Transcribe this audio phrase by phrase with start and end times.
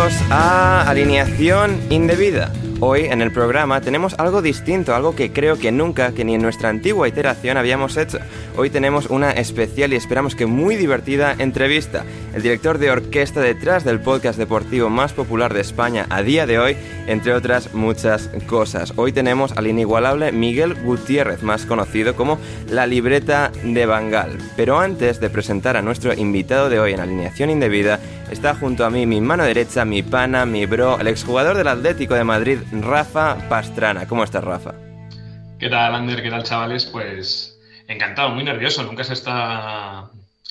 [0.00, 2.50] Bienvenidos a Alineación Indebida.
[2.82, 6.40] Hoy en el programa tenemos algo distinto, algo que creo que nunca, que ni en
[6.40, 8.18] nuestra antigua iteración habíamos hecho.
[8.56, 12.06] Hoy tenemos una especial y esperamos que muy divertida entrevista.
[12.34, 16.58] El director de orquesta detrás del podcast deportivo más popular de España a día de
[16.58, 16.76] hoy,
[17.06, 18.94] entre otras muchas cosas.
[18.96, 22.38] Hoy tenemos al inigualable Miguel Gutiérrez, más conocido como
[22.70, 24.38] La Libreta de Bangal.
[24.56, 28.90] Pero antes de presentar a nuestro invitado de hoy en Alineación Indebida, está junto a
[28.90, 33.36] mí mi mano derecha, mi pana, mi bro, el exjugador del Atlético de Madrid, Rafa
[33.48, 34.06] Pastrana.
[34.06, 34.74] ¿Cómo estás, Rafa?
[35.58, 36.22] ¿Qué tal, Ander?
[36.22, 36.86] ¿Qué tal, chavales?
[36.86, 37.58] Pues
[37.88, 38.82] encantado, muy nervioso.
[38.84, 40.10] Nunca se está,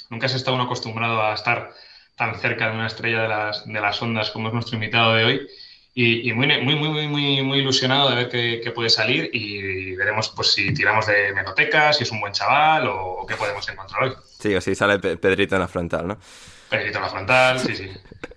[0.10, 1.72] nunca se está uno acostumbrado a estar
[2.16, 5.24] tan cerca de una estrella de las, de las ondas como es nuestro invitado de
[5.24, 5.48] hoy.
[5.94, 9.96] Y, y muy, muy, muy, muy, muy ilusionado de ver qué, qué, puede salir y
[9.96, 13.68] veremos pues, si tiramos de meroteca, si es un buen chaval o, o qué podemos
[13.68, 14.14] encontrar hoy.
[14.40, 16.18] Sí, o si sale Pedrito en la frontal, ¿no?
[16.70, 17.90] Pedrito en la frontal, sí, sí.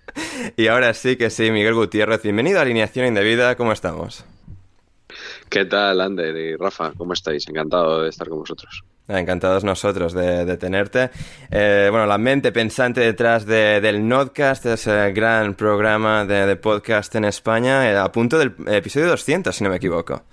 [0.57, 4.25] y ahora sí que sí, Miguel Gutiérrez, bienvenido a Alineación Indebida, ¿cómo estamos?
[5.49, 6.93] ¿Qué tal, Ander y Rafa?
[6.97, 7.47] ¿Cómo estáis?
[7.47, 8.83] Encantado de estar con vosotros.
[9.07, 11.11] Encantados nosotros de, de tenerte.
[11.51, 17.13] Eh, bueno, la mente pensante detrás de, del Nodcast, ese gran programa de, de podcast
[17.15, 20.23] en España, eh, a punto del episodio 200, si no me equivoco.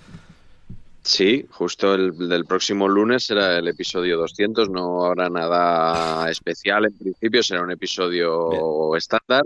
[1.03, 6.97] Sí, justo el del próximo lunes será el episodio 200, no habrá nada especial en
[6.97, 8.99] principio, será un episodio Bien.
[8.99, 9.43] estándar.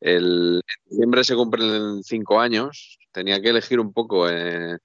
[0.00, 4.78] El, en diciembre se cumplen cinco años, tenía que elegir un poco eh,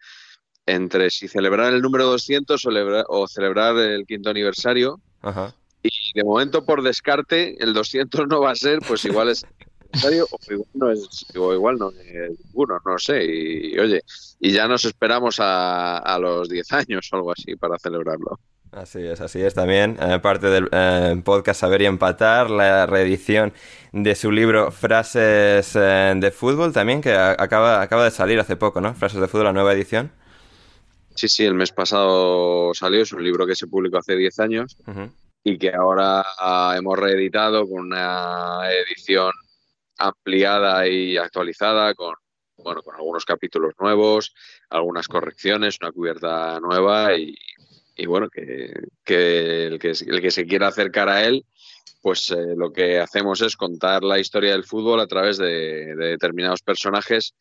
[0.66, 5.02] entre si celebrar el número 200 o celebrar, o celebrar el quinto aniversario.
[5.22, 5.54] Ajá.
[5.84, 9.46] Y de momento, por descarte, el 200 no va a ser, pues igual es
[10.04, 13.24] o igual no es, o igual no es ninguno, no sé.
[13.26, 14.02] Y, y, oye,
[14.40, 18.40] y ya nos esperamos a, a los 10 años o algo así para celebrarlo.
[18.72, 19.98] Así es, así es también.
[20.00, 23.52] Eh, parte del eh, podcast Saber y Empatar, la reedición
[23.92, 28.80] de su libro Frases eh, de Fútbol también, que acaba, acaba de salir hace poco,
[28.80, 28.94] ¿no?
[28.94, 30.12] Frases de Fútbol, la nueva edición.
[31.16, 34.78] Sí, sí, el mes pasado salió, es un libro que se publicó hace 10 años
[34.88, 35.12] uh -huh.
[35.44, 36.24] y que ahora
[36.78, 39.31] hemos reeditado con una edición
[40.08, 42.16] ampliada y actualizada, con,
[42.58, 44.34] bueno, con algunos capítulos nuevos,
[44.70, 47.36] algunas correcciones, una cubierta nueva y,
[47.96, 51.46] y bueno, que, que, el que el que se quiera acercar a él,
[52.02, 56.08] pues eh, lo que hacemos es contar la historia del fútbol a través de, de
[56.08, 57.36] determinados personajes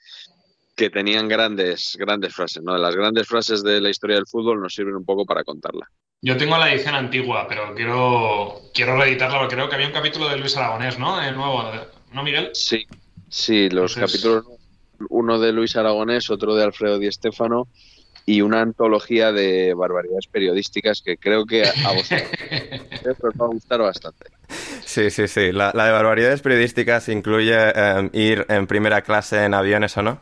[0.76, 2.76] que tenían grandes, grandes frases, ¿no?
[2.78, 5.86] Las grandes frases de la historia del fútbol nos sirven un poco para contarla.
[6.22, 10.28] Yo tengo la edición antigua, pero quiero, quiero reeditarla porque creo que había un capítulo
[10.28, 11.20] de Luis Aragonés, ¿no?
[11.22, 11.64] El nuevo,
[12.12, 12.50] ¿no, Miguel?
[12.54, 12.86] Sí,
[13.28, 14.22] sí, los Entonces...
[14.22, 14.60] capítulos,
[15.08, 17.68] uno de Luis Aragonés, otro de Alfredo Di Stéfano
[18.26, 22.28] y una antología de barbaridades periodísticas que creo que a vosotros
[23.22, 24.26] os va a gustar bastante.
[24.84, 25.52] Sí, sí, sí.
[25.52, 30.20] La, de barbaridades periodísticas incluye em, ir en primera clase en aviones o no.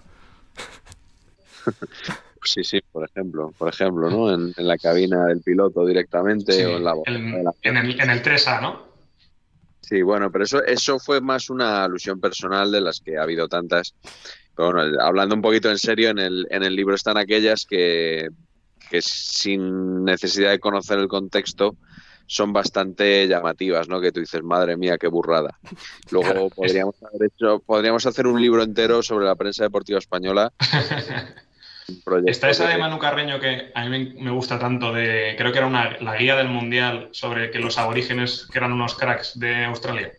[2.44, 4.32] Sí, sí, por ejemplo, por ejemplo, ¿no?
[4.32, 8.87] En, la cabina del piloto directamente o en la, en, el, en el 3A, ¿no?
[9.88, 13.48] Sí, bueno, pero eso, eso fue más una alusión personal de las que ha habido
[13.48, 13.94] tantas.
[14.56, 18.28] bueno, hablando un poquito en serio, en el, en el libro están aquellas que,
[18.90, 21.76] que sin necesidad de conocer el contexto
[22.26, 24.02] son bastante llamativas, ¿no?
[24.02, 25.58] Que tú dices, madre mía, qué burrada.
[26.10, 30.52] Luego podríamos haber hecho, podríamos hacer un libro entero sobre la prensa deportiva española
[32.26, 35.66] Está esa de Manu Carreño que a mí me gusta tanto, de creo que era
[35.66, 40.12] una, la guía del Mundial sobre que los aborígenes que eran unos cracks de Australia.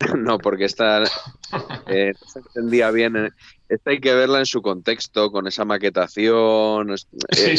[0.18, 1.04] No, porque esta
[1.86, 3.16] eh, no se entendía bien.
[3.16, 3.30] Eh,
[3.68, 6.94] esta hay que verla en su contexto, con esa maquetación.
[7.36, 7.56] Eh,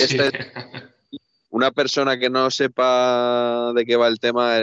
[1.49, 4.59] una persona que no sepa de qué va el tema,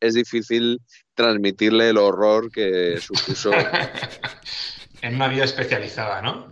[0.00, 0.80] es difícil
[1.14, 3.50] transmitirle el horror que supuso
[5.04, 6.46] en una vida especializada, ¿no?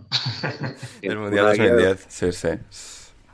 [1.01, 2.49] el Mundial 2010, sí, sí.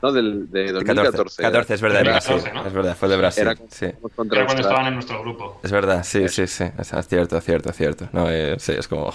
[0.02, 1.42] No, del, de 2014.
[1.42, 3.42] 14, es verdad, Es verdad, fue de Brasil.
[3.42, 3.86] Era, sí.
[4.14, 5.60] cuando estaban en nuestro grupo.
[5.62, 6.64] Es verdad, sí, sí, sí.
[6.78, 8.08] Es, cierto, cierto, cierto.
[8.12, 9.12] No, eh, sí, es como,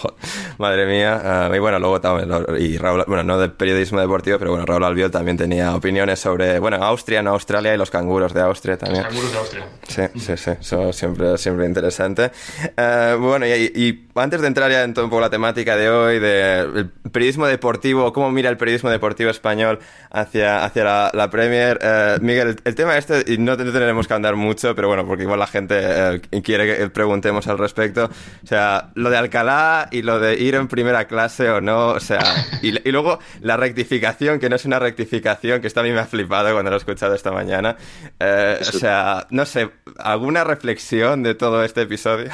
[0.59, 1.49] madre mía.
[1.49, 2.29] Uh, y bueno, luego también,
[2.59, 6.59] y Raúl, bueno, no de periodismo deportivo, pero bueno, Raúl Albiol también tenía opiniones sobre,
[6.59, 9.03] bueno, Austria, no Australia y los canguros de Austria también.
[9.05, 9.67] Los canguros de Austria.
[9.87, 10.51] Sí, sí, sí.
[10.59, 12.31] Eso siempre, siempre interesante.
[12.77, 15.89] Uh, bueno, y, y, antes de entrar ya en todo un poco la temática de
[15.89, 19.79] hoy, del de periodismo deportivo, cómo mira el periodismo deportivo español
[20.11, 21.79] hacia hacia la, Premier.
[21.81, 25.39] Eh, Miguel, el, tema este, y no tendremos que andar mucho, pero bueno, porque igual
[25.39, 28.05] la gente eh, quiere que preguntemos al respecto.
[28.43, 31.99] O sea, lo de Alcalá y lo de ir en primera clase o no, o
[31.99, 32.21] sea,
[32.61, 36.05] y, luego la rectificación, que no es una rectificación, que esto a mí me ha
[36.05, 37.77] flipado cuando lo he escuchado esta mañana.
[38.19, 42.29] Eh, o sea, no sé, ¿alguna reflexión de todo este episodio?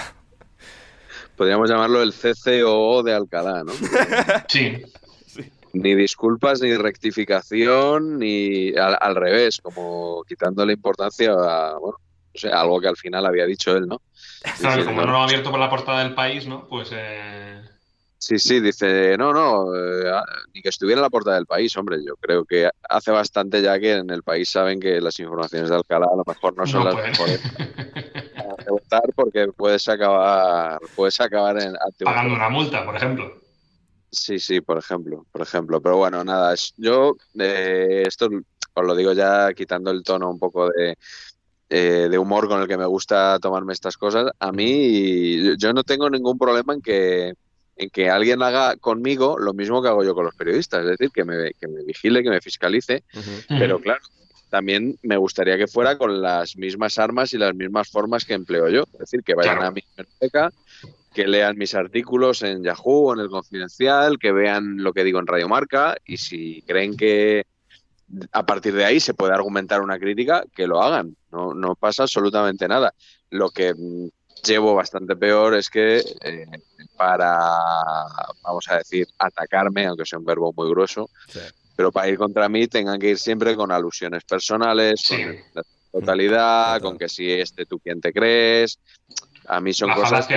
[1.35, 3.73] Podríamos llamarlo el CCO de Alcalá, ¿no?
[4.47, 4.83] Sí
[5.73, 11.97] ni disculpas, ni rectificación, ni al, revés, como quitándole importancia a, bueno,
[12.33, 14.01] o sea, algo que al final había dicho él, ¿no?
[14.59, 16.67] Claro, como no lo ha abierto por la portada del país, ¿no?
[16.67, 16.89] Pues...
[16.93, 17.61] Eh...
[18.17, 20.11] Sí, sí, dice, no, no, eh,
[20.53, 23.79] ni que estuviera en la portada del país, hombre, yo creo que hace bastante ya
[23.79, 26.85] que en el país saben que las informaciones de Alcalá a lo mejor no son
[26.85, 31.73] las mejores de votar porque puedes acabar, puedes acabar en...
[32.03, 33.41] Pagando una multa, por ejemplo.
[34.11, 35.81] Sí, sí, por ejemplo, por ejemplo.
[35.81, 38.29] Pero bueno, nada, yo eh, esto
[38.73, 40.97] os lo digo ya quitando el tono un poco de,
[41.69, 44.31] eh, de humor con el que me gusta tomarme estas cosas.
[44.39, 47.33] A mí, yo no tengo ningún problema en que
[47.77, 51.09] en que alguien haga conmigo lo mismo que hago yo con los periodistas, es decir,
[51.11, 53.03] que me, que me vigile, que me fiscalice,
[53.47, 54.01] pero claro,
[54.49, 58.69] también me gustaría que fuera con las mismas armas y las mismas formas que empleo
[58.69, 60.51] yo, es decir, que vayan a mi biblioteca,
[61.13, 65.19] que lean mis artículos en Yahoo o en el Confidencial, que vean lo que digo
[65.19, 67.45] en Radio Marca y si creen que
[68.31, 71.15] a partir de ahí se puede argumentar una crítica, que lo hagan.
[71.31, 72.93] No, no pasa absolutamente nada.
[73.29, 74.09] Lo que mm,
[74.45, 76.45] llevo bastante peor es que eh,
[76.97, 77.37] para,
[78.43, 81.09] vamos a decir, atacarme, aunque sea un verbo muy grueso,
[81.75, 86.81] pero para ir contra mí tengan que ir siempre con alusiones personales, con la totalidad,
[86.81, 88.79] con que si este tú quién te crees,
[89.47, 90.35] a mí son cosas que,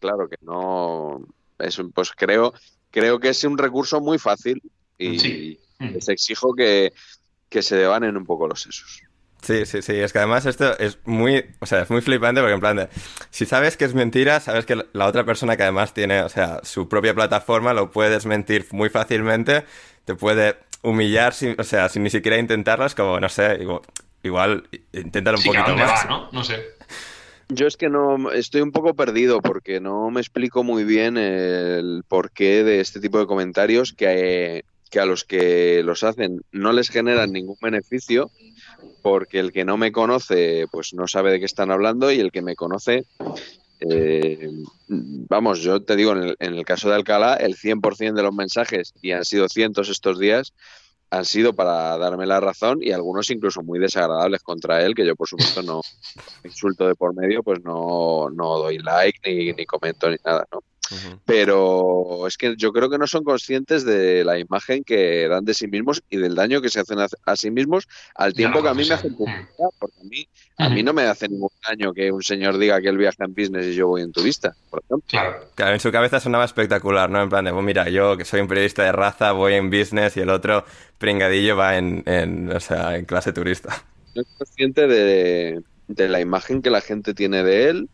[0.00, 1.20] claro que no
[1.58, 2.52] es pues creo
[2.90, 4.62] creo que es un recurso muy fácil
[4.98, 6.92] y les exijo que,
[7.48, 9.02] que se devanen un poco los sesos.
[9.42, 9.94] Sí, sí, sí.
[9.94, 12.88] Es que además esto es muy, o sea, es muy flipante porque en plan de,
[13.30, 16.60] si sabes que es mentira, sabes que la otra persona que además tiene, o sea,
[16.62, 19.64] su propia plataforma, lo puedes mentir muy fácilmente,
[20.04, 23.82] te puede humillar, sin, o sea, sin ni siquiera intentarlo, es como, no sé, igual,
[24.22, 26.08] igual intentar un poquito más.
[26.08, 26.30] ¿no?
[26.30, 26.64] no sé.
[27.48, 32.02] Yo es que no estoy un poco perdido porque no me explico muy bien el
[32.08, 36.88] porqué de este tipo de comentarios que, que a los que los hacen no les
[36.88, 38.30] generan ningún beneficio
[39.02, 42.32] porque el que no me conoce pues no sabe de qué están hablando y el
[42.32, 43.04] que me conoce
[43.80, 44.50] eh,
[44.88, 48.34] vamos, yo te digo, en el, en el caso de Alcalá, el 100% de los
[48.34, 50.52] mensajes, y han sido cientos estos días,
[51.16, 55.14] han sido para darme la razón y algunos incluso muy desagradables contra él, que yo
[55.14, 55.80] por supuesto no
[56.44, 60.60] insulto de por medio, pues no, no doy like ni, ni comento ni nada, ¿no?
[61.24, 65.54] Pero es que yo creo que no son conscientes de la imagen que dan de
[65.54, 68.74] sí mismos y del daño que se hacen a, sí mismos al tiempo que a
[68.74, 72.12] mí me hacen publicidad, porque a mí, a mí no me hace ningún daño que
[72.12, 75.20] un señor diga que él viaja en business y yo voy en turista, por ejemplo.
[75.54, 75.74] Claro.
[75.74, 77.22] en su cabeza sonaba espectacular, ¿no?
[77.22, 80.16] En plan de, pues mira, yo que soy un periodista de raza voy en business
[80.16, 80.64] y el otro
[80.98, 83.84] pringadillo va en, en, o sea, en clase turista.
[84.14, 87.88] No es consciente de, de la imagen que la gente tiene de él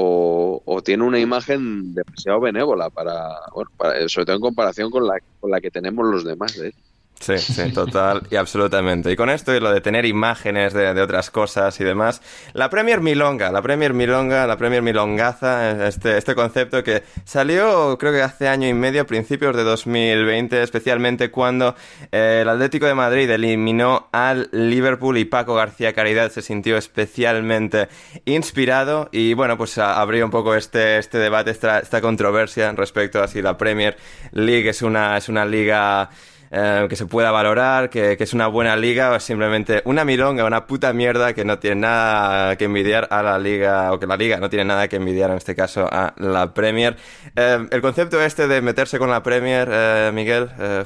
[0.00, 5.06] o, o tiene una imagen demasiado benévola para, bueno, para, sobre todo en comparación con
[5.06, 6.74] la, con la que tenemos los demás de él.
[7.20, 9.10] Sí, sí, total y absolutamente.
[9.10, 12.22] Y con esto y lo de tener imágenes de, otras cosas y demás,
[12.52, 18.12] la Premier Milonga, la Premier Milonga, la Premier Milongaza, este, este concepto que salió creo
[18.12, 21.74] que hace año y medio, principios de 2020, especialmente cuando
[22.12, 27.88] eh, el Atlético de Madrid eliminó al Liverpool y Paco García Caridad se sintió especialmente
[28.24, 33.28] inspirado y bueno, pues abrió un poco este, este debate, esta, esta controversia respecto a
[33.28, 33.96] si la Premier
[34.32, 36.10] League es una, es una liga
[36.50, 40.44] eh, que se pueda valorar, que, que, es una buena liga o simplemente una milonga,
[40.44, 44.16] una puta mierda que no tiene nada que envidiar a la liga, o que la
[44.16, 46.96] liga no tiene nada que envidiar en este caso a la Premier.
[47.36, 50.84] Eh, el concepto este de meterse con la Premier, eh, Miguel, eh,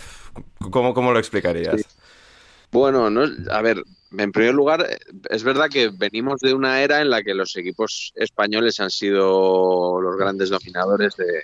[0.70, 1.82] ¿cómo, ¿cómo, lo explicarías?
[2.70, 3.82] Bueno, no, a ver,
[4.16, 4.86] en primer lugar,
[5.28, 10.00] es verdad que venimos de una era en la que los equipos españoles han sido
[10.00, 11.42] los grandes dominadores de,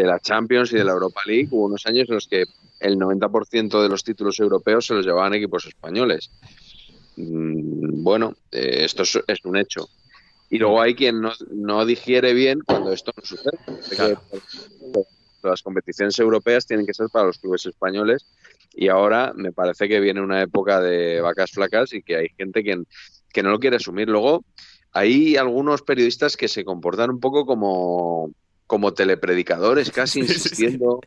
[0.00, 1.48] de la Champions y de la Europa League.
[1.50, 2.44] Hubo unos años en los que
[2.80, 6.30] el 90% de los títulos europeos se los llevaban equipos españoles.
[7.16, 9.88] Mm, bueno, eh, esto es, es, un hecho.
[10.48, 13.58] Y luego hay quien no, no digiere bien cuando esto no sucede.
[13.94, 14.20] Claro.
[15.42, 18.26] Las competiciones europeas tienen que ser para los clubes españoles
[18.74, 22.62] y ahora me parece que viene una época de vacas flacas y que hay gente
[22.62, 22.82] que,
[23.32, 24.08] que no lo quiere asumir.
[24.08, 24.44] Luego
[24.92, 28.32] hay algunos periodistas que se comportan un poco como,
[28.70, 31.00] como telepredicadores, casi insistiendo.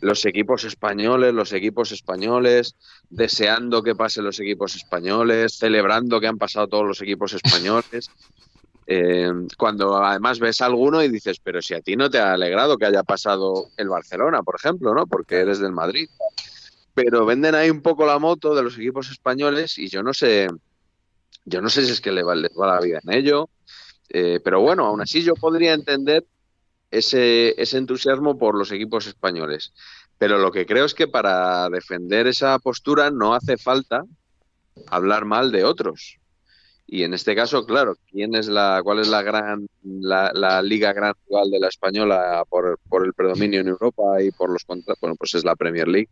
[0.00, 2.74] Los equipos españoles, los equipos españoles,
[3.08, 8.10] deseando que pasen los equipos españoles, celebrando que han pasado todos los equipos españoles.
[8.88, 12.32] Eh, cuando además ves a alguno y dices, pero si a ti no te ha
[12.32, 15.06] alegrado que haya pasado el Barcelona, por ejemplo, ¿no?
[15.06, 16.08] Porque eres del Madrid.
[16.92, 20.48] Pero venden ahí un poco la moto de los equipos españoles y yo no sé,
[21.44, 23.48] yo no sé si es que les va, les va la vida en ello.
[24.08, 26.24] Eh, pero bueno, aún así yo podría entender
[26.98, 29.72] ese, ese entusiasmo por los equipos españoles.
[30.18, 34.04] Pero lo que creo es que para defender esa postura no hace falta
[34.88, 36.18] hablar mal de otros.
[36.86, 40.92] Y en este caso, claro, ¿quién es la, ¿cuál es la gran la, la liga
[40.92, 45.00] gran rival de la española por, por, el predominio en Europa y por los contratos?
[45.00, 46.10] Bueno, pues es la Premier League.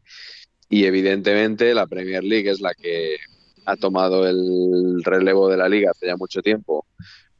[0.68, 3.16] Y evidentemente la Premier League es la que
[3.66, 6.86] ha tomado el relevo de la liga hace ya mucho tiempo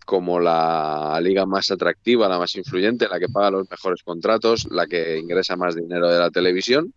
[0.05, 4.87] como la liga más atractiva, la más influyente, la que paga los mejores contratos, la
[4.87, 6.93] que ingresa más dinero de la televisión.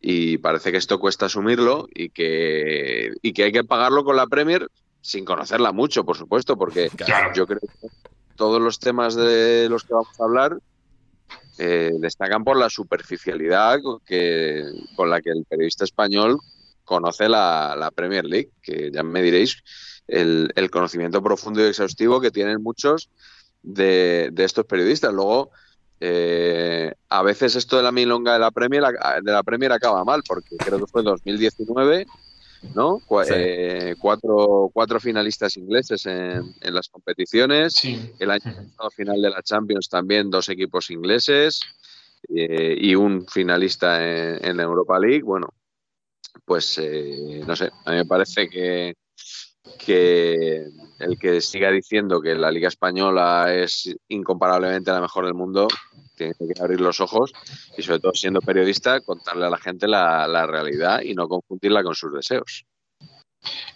[0.00, 4.26] Y parece que esto cuesta asumirlo y que, y que hay que pagarlo con la
[4.26, 4.68] Premier
[5.00, 7.32] sin conocerla mucho, por supuesto, porque claro.
[7.34, 7.88] yo creo que
[8.36, 10.58] todos los temas de los que vamos a hablar
[11.58, 14.64] eh, destacan por la superficialidad que,
[14.96, 16.38] con la que el periodista español
[16.84, 19.62] conoce la, la Premier League, que ya me diréis
[20.08, 23.08] el, el, conocimiento profundo y exhaustivo que tienen muchos
[23.62, 25.12] de, de estos periodistas.
[25.12, 25.50] Luego,
[26.00, 30.22] eh, a veces esto de la milonga de la Premier de la Premier acaba mal,
[30.26, 32.06] porque creo que fue en 2019,
[32.74, 32.98] ¿no?
[32.98, 33.32] Sí.
[33.34, 37.74] eh, cuatro, cuatro finalistas ingleses en, en las competiciones.
[37.74, 38.12] Sí.
[38.18, 41.60] El año pasado, final de la Champions, también dos equipos ingleses
[42.34, 45.22] eh, y un finalista en, en, la Europa League.
[45.22, 45.48] Bueno,
[46.44, 46.78] pues
[47.46, 48.94] no sé, a mí me parece que
[49.78, 50.66] que
[50.98, 55.68] el que siga diciendo que la Liga Española es incomparablemente la mejor del mundo
[56.16, 57.32] tiene que abrir los ojos
[57.76, 61.82] y sobre todo siendo periodista contarle a la gente la, la realidad y no confundirla
[61.82, 62.64] con sus deseos.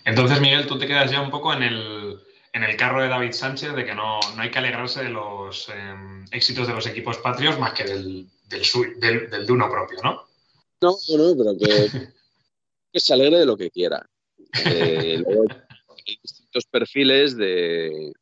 [0.04, 2.20] Entonces, Miguel, tú te quedas ya un poco en el,
[2.52, 5.68] en el carro de David Sánchez de que no, no hay que alegrarse de los
[5.68, 8.62] eh, éxitos de los equipos patrios más que del, del,
[9.00, 10.22] del, del de uno propio, ¿no?
[10.80, 12.08] No, no, pero que,
[12.92, 14.08] que se alegre de lo que quiera.
[14.64, 15.44] Eh, luego,
[16.48, 18.12] distintos perfiles de,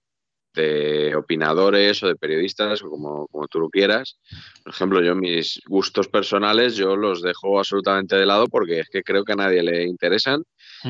[0.55, 4.19] de, opinadores o de periodistas, o como, como, tú lo quieras.
[4.65, 9.03] Por ejemplo, yo mis gustos personales yo los dejo absolutamente de lado porque es que
[9.03, 10.43] creo que a nadie le interesan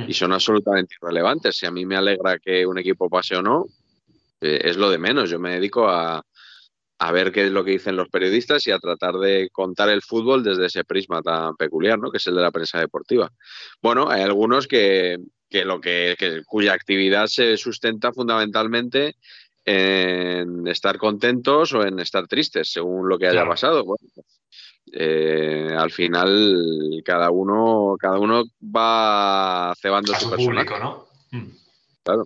[0.07, 1.57] y son absolutamente irrelevantes.
[1.57, 3.66] Si a mí me alegra que un equipo pase o no,
[4.40, 5.31] eh, es lo de menos.
[5.31, 6.23] Yo me dedico a,
[6.99, 10.02] a ver qué es lo que dicen los periodistas y a tratar de contar el
[10.02, 12.11] fútbol desde ese prisma tan peculiar, ¿no?
[12.11, 13.31] Que es el de la prensa deportiva.
[13.83, 19.15] Bueno, hay algunos que, que lo que, que, cuya actividad se sustenta fundamentalmente
[19.65, 23.50] en estar contentos o en estar tristes, según lo que haya claro.
[23.50, 23.85] pasado.
[23.85, 24.07] Bueno,
[24.93, 30.71] eh, al final cada uno cada uno va cebando a su, su personaje.
[30.71, 31.07] público, ¿no?
[32.05, 32.25] Claro.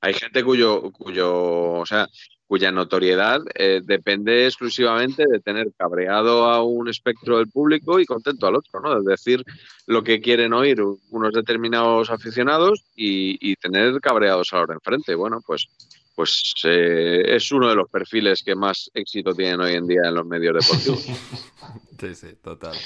[0.00, 2.08] Hay gente cuyo cuyo, o sea,
[2.48, 8.46] cuya notoriedad eh, depende exclusivamente de tener cabreado a un espectro del público y contento
[8.46, 8.98] al otro, ¿no?
[8.98, 9.44] Es decir,
[9.86, 15.14] lo que quieren oír unos determinados aficionados y, tener cabreados a la hora enfrente.
[15.14, 15.68] Bueno, pues,
[16.14, 20.14] pues eh, es uno de los perfiles que más éxito tienen hoy en día en
[20.14, 21.02] los medios deportivos.
[22.00, 22.76] sí, sí, total.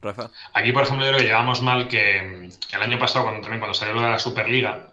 [0.00, 0.30] Rafa.
[0.54, 3.74] Aquí, por ejemplo, yo creo que llevamos mal que, el año pasado, cuando, también cuando
[3.74, 4.91] salió la Superliga,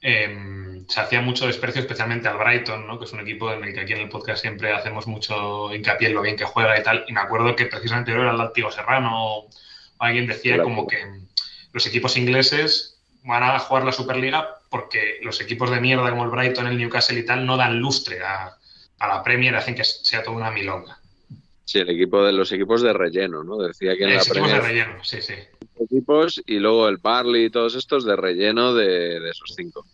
[0.00, 2.98] Em, se hacía mucho desprecio, especialmente al Brighton, ¿no?
[2.98, 6.08] que es un equipo en el que aquí en el podcast siempre hacemos mucho hincapié
[6.08, 7.04] en lo bien que juega y tal.
[7.08, 9.48] Y me acuerdo que precisamente era el Látigo Serrano o
[9.98, 10.98] alguien decía como que
[11.72, 16.30] los equipos ingleses van a jugar la Superliga porque los equipos de mierda como el
[16.30, 18.56] Brighton, el Newcastle y tal no dan lustre a,
[19.00, 20.98] la Premier, hacen que sea toda una milonga.
[21.64, 23.58] Sí, el equipo de los equipos de relleno, ¿no?
[23.58, 25.34] Decía que en la Premier, de relleno, sí, sí
[25.80, 29.84] equipos y luego el Barley y todos estos de relleno de, esos cinco.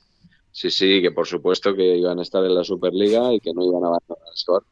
[0.50, 3.64] Sí, sí, que por supuesto que iban a estar en la Superliga y que no
[3.64, 4.64] iban a abandonar el score.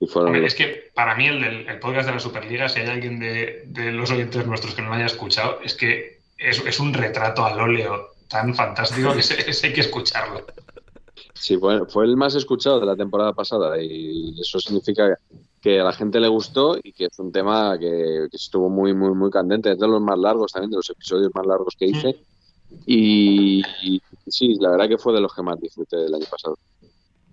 [0.00, 3.20] Y fueron Es que para mí el, el, podcast de la Superliga, si hay alguien
[3.20, 7.60] de, los oyentes nuestros que no lo haya escuchado, es que es, un retrato al
[7.60, 10.44] óleo tan fantástico que ese, hay que escucharlo.
[11.34, 15.16] Sí, fue, fue el más escuchado de la temporada pasada y eso significa
[15.62, 19.14] que a la gente le gustó y que es un tema que, estuvo muy, muy,
[19.14, 19.70] muy candente.
[19.70, 22.16] Es de los más largos también, de los episodios más largos que hice.
[22.84, 23.62] Y,
[24.26, 26.58] sí, la verdad que fue de los que más disfruté del año pasado.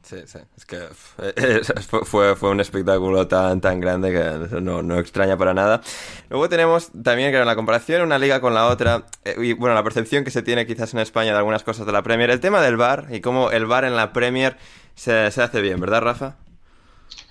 [0.03, 0.77] Sí, sí, es que
[2.05, 5.81] fue, fue un espectáculo tan, tan grande que no, no extraña para nada.
[6.29, 9.75] Luego tenemos también, que en la comparación una liga con la otra, eh, y bueno,
[9.75, 12.39] la percepción que se tiene quizás en España de algunas cosas de la Premier, el
[12.39, 14.57] tema del bar y cómo el bar en la Premier
[14.93, 16.37] se, se hace bien, ¿verdad, Rafa?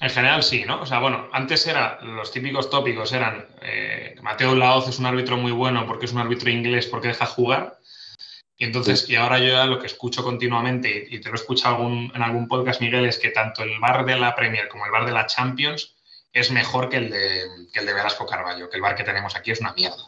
[0.00, 0.80] En general sí, ¿no?
[0.82, 5.36] O sea, bueno, antes era, los típicos tópicos eran, eh, Mateo Laoz es un árbitro
[5.36, 7.78] muy bueno porque es un árbitro inglés porque deja jugar.
[8.56, 11.86] Y entonces, y ahora yo ya lo que escucho continuamente, y te lo he escuchado
[11.86, 15.06] en algún podcast, Miguel, es que tanto el bar de la Premier como el bar
[15.06, 15.96] de la Champions
[16.32, 19.36] es mejor que el de, que el de Velasco Carballo, que el bar que tenemos
[19.36, 20.02] aquí es una mierda.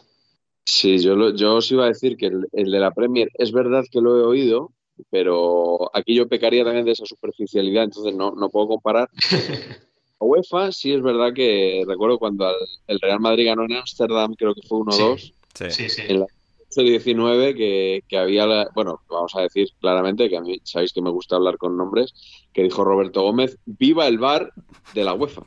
[0.65, 3.83] Sí, yo, yo os iba a decir que el, el de la Premier es verdad
[3.89, 4.71] que lo he oído,
[5.09, 9.09] pero aquí yo pecaría también de esa superficialidad, entonces no, no puedo comparar.
[10.19, 12.47] A UEFA sí es verdad que recuerdo cuando
[12.87, 15.89] el Real Madrid ganó en Ámsterdam, creo que fue 1-2, sí.
[15.89, 16.27] sí, en la
[16.75, 21.09] 19 que, que había, bueno, vamos a decir claramente que a mí sabéis que me
[21.09, 22.13] gusta hablar con nombres,
[22.53, 24.53] que dijo Roberto Gómez, viva el bar
[24.93, 25.41] de la UEFA.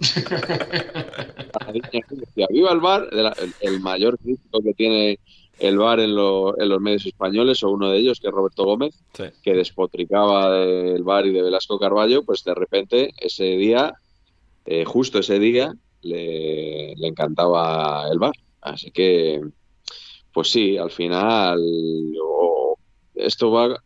[2.50, 3.08] viva el bar,
[3.60, 5.18] el mayor crítico que tiene
[5.60, 8.98] el bar en, los medios españoles, o uno de ellos, que es Roberto Gómez,
[9.42, 13.94] que despotricaba del bar y de Velasco Carballo, pues de repente ese día,
[14.64, 18.32] eh, justo ese día, le, encantaba el bar.
[18.62, 19.40] Así que,
[20.32, 21.62] pues sí, al final,
[23.14, 23.82] esto va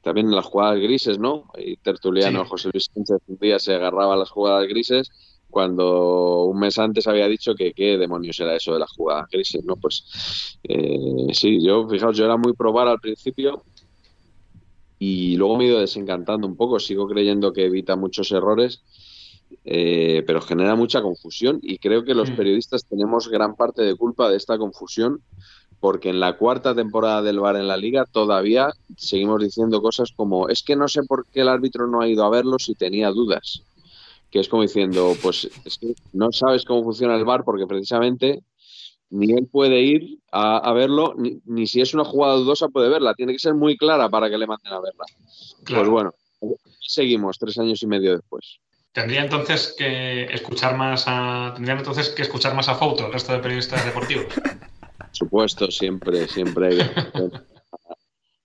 [0.00, 1.50] también en las jugadas grises, ¿no?
[1.58, 5.10] Y Tertuliano José Luis Sánchez un día se agarraba a las jugadas grises
[5.50, 9.64] cuando un mes antes había dicho que qué demonios era eso de la jugada crisis,
[9.64, 9.76] ¿no?
[9.76, 13.62] Pues eh, sí, yo, fijaos, yo era muy probar al principio
[14.98, 18.82] y luego me he ido desencantando un poco, sigo creyendo que evita muchos errores,
[19.64, 22.36] eh, pero genera mucha confusión y creo que los mm.
[22.36, 25.22] periodistas tenemos gran parte de culpa de esta confusión
[25.80, 30.48] porque en la cuarta temporada del VAR en la liga todavía seguimos diciendo cosas como
[30.48, 33.10] es que no sé por qué el árbitro no ha ido a verlo si tenía
[33.10, 33.62] dudas
[34.30, 38.42] que es como diciendo, pues es que no sabes cómo funciona el bar porque precisamente
[39.10, 43.14] ni él puede ir a, verlo, ni, si es una jugada dudosa puede verla.
[43.14, 45.04] Tiene que ser muy clara para que le manden a verla.
[45.66, 46.14] Pues bueno,
[46.80, 48.60] seguimos tres años y medio después.
[48.92, 53.32] Tendría entonces que escuchar más a, tendrían entonces que escuchar más a Foto, el resto
[53.32, 54.26] de periodistas deportivos.
[54.34, 56.78] Por supuesto, siempre, siempre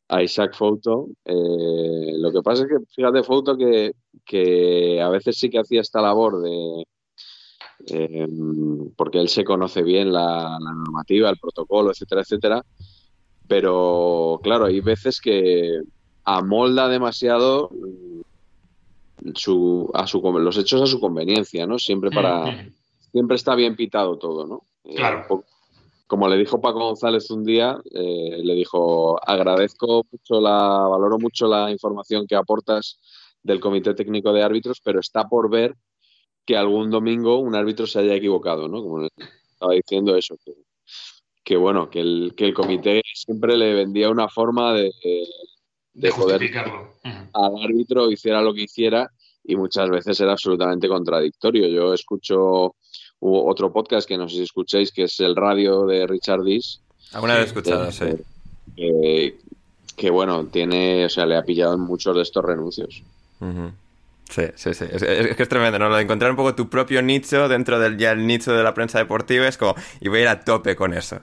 [0.07, 1.07] a Isaac Foto.
[1.23, 3.93] Eh, lo que pasa es que, fíjate, Foto que,
[4.25, 6.85] que a veces sí que hacía esta labor de.
[7.87, 8.27] Eh,
[8.95, 12.65] porque él se conoce bien la, normativa, el protocolo, etcétera, etcétera.
[13.47, 15.81] Pero claro, hay veces que
[16.23, 17.69] amolda demasiado
[19.35, 21.77] su, a su, los hechos a su conveniencia, ¿no?
[21.79, 22.67] Siempre para.
[23.11, 24.63] Siempre está bien pitado todo, ¿no?
[24.83, 25.45] Eh, claro
[26.07, 31.47] como le dijo Paco González un día, eh, le dijo, agradezco mucho la, valoro mucho
[31.47, 32.99] la información que aportas
[33.41, 35.75] del Comité Técnico de Árbitros, pero está por ver
[36.45, 38.81] que algún domingo un árbitro se haya equivocado, ¿no?
[38.83, 39.09] Como le
[39.51, 40.37] estaba diciendo eso,
[41.43, 44.91] que, bueno, que el, que el comité siempre le vendía una forma de,
[45.93, 46.41] de, poder
[47.33, 49.09] al árbitro hiciera lo que hiciera
[49.43, 51.67] y muchas veces era absolutamente contradictorio.
[51.67, 52.75] Yo escucho
[53.19, 56.81] otro podcast que no sé si escucháis, que es el radio de Richard Dis.
[57.13, 58.05] Alguna vez escuchado, sí.
[59.95, 63.01] Que, bueno, tiene, o sea, le ha pillado en muchos de estos renuncios.
[64.29, 64.85] Sí, sí, sí.
[64.91, 65.89] Es, que es tremendo, ¿no?
[65.89, 68.73] Lo de encontrar un poco tu propio nicho dentro del ya el nicho de la
[68.73, 71.19] prensa deportiva es como, y voy a ir a tope con eso.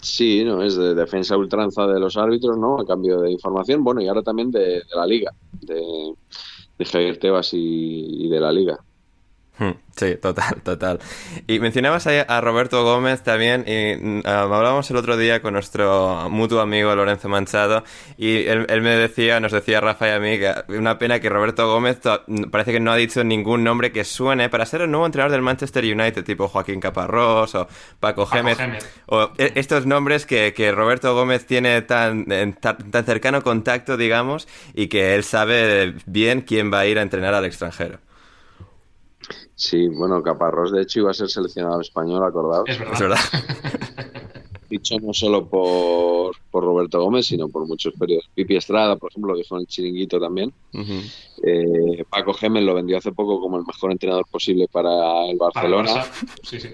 [0.00, 2.80] Sí, no, es de defensa ultranza de los árbitros, ¿no?
[2.80, 6.14] A cambio de información, bueno, y ahora también de, la liga, de,
[6.78, 8.78] de Javier Tebas y de la liga.
[9.58, 11.00] Hmm, sí, total, total.
[11.48, 16.60] Y mencionabas a Roberto Gómez también, y um, hablábamos el otro día con nuestro mutuo
[16.60, 17.82] amigo Lorenzo Manchado,
[18.16, 21.66] y él, me decía, nos decía Rafa y a mí, que una pena que Roberto
[21.66, 21.98] Gómez
[22.52, 25.42] parece que no ha dicho ningún nombre que suene para ser el nuevo entrenador del
[25.42, 27.66] Manchester United, tipo Joaquín Caparrós o
[27.98, 28.58] Paco, Gémez,
[29.06, 32.26] o e, estos nombres que, que Roberto Gómez tiene tan,
[32.60, 37.34] tan cercano contacto, digamos, y que él sabe bien quién va a ir a entrenar
[37.34, 37.98] al extranjero.
[39.58, 42.68] Sí, bueno, Caparrós de hecho iba a ser seleccionado español, acordados.
[42.68, 43.18] Es verdad.
[44.70, 48.30] Dicho no solo por, Roberto Gómez, sino por muchos periodos.
[48.32, 50.52] Pipi Estrada, por ejemplo, que fue en el chiringuito también.
[51.42, 56.06] Eh, Paco Gémez lo vendió hace poco como el mejor entrenador posible para el Barcelona.
[56.44, 56.68] sí, sí.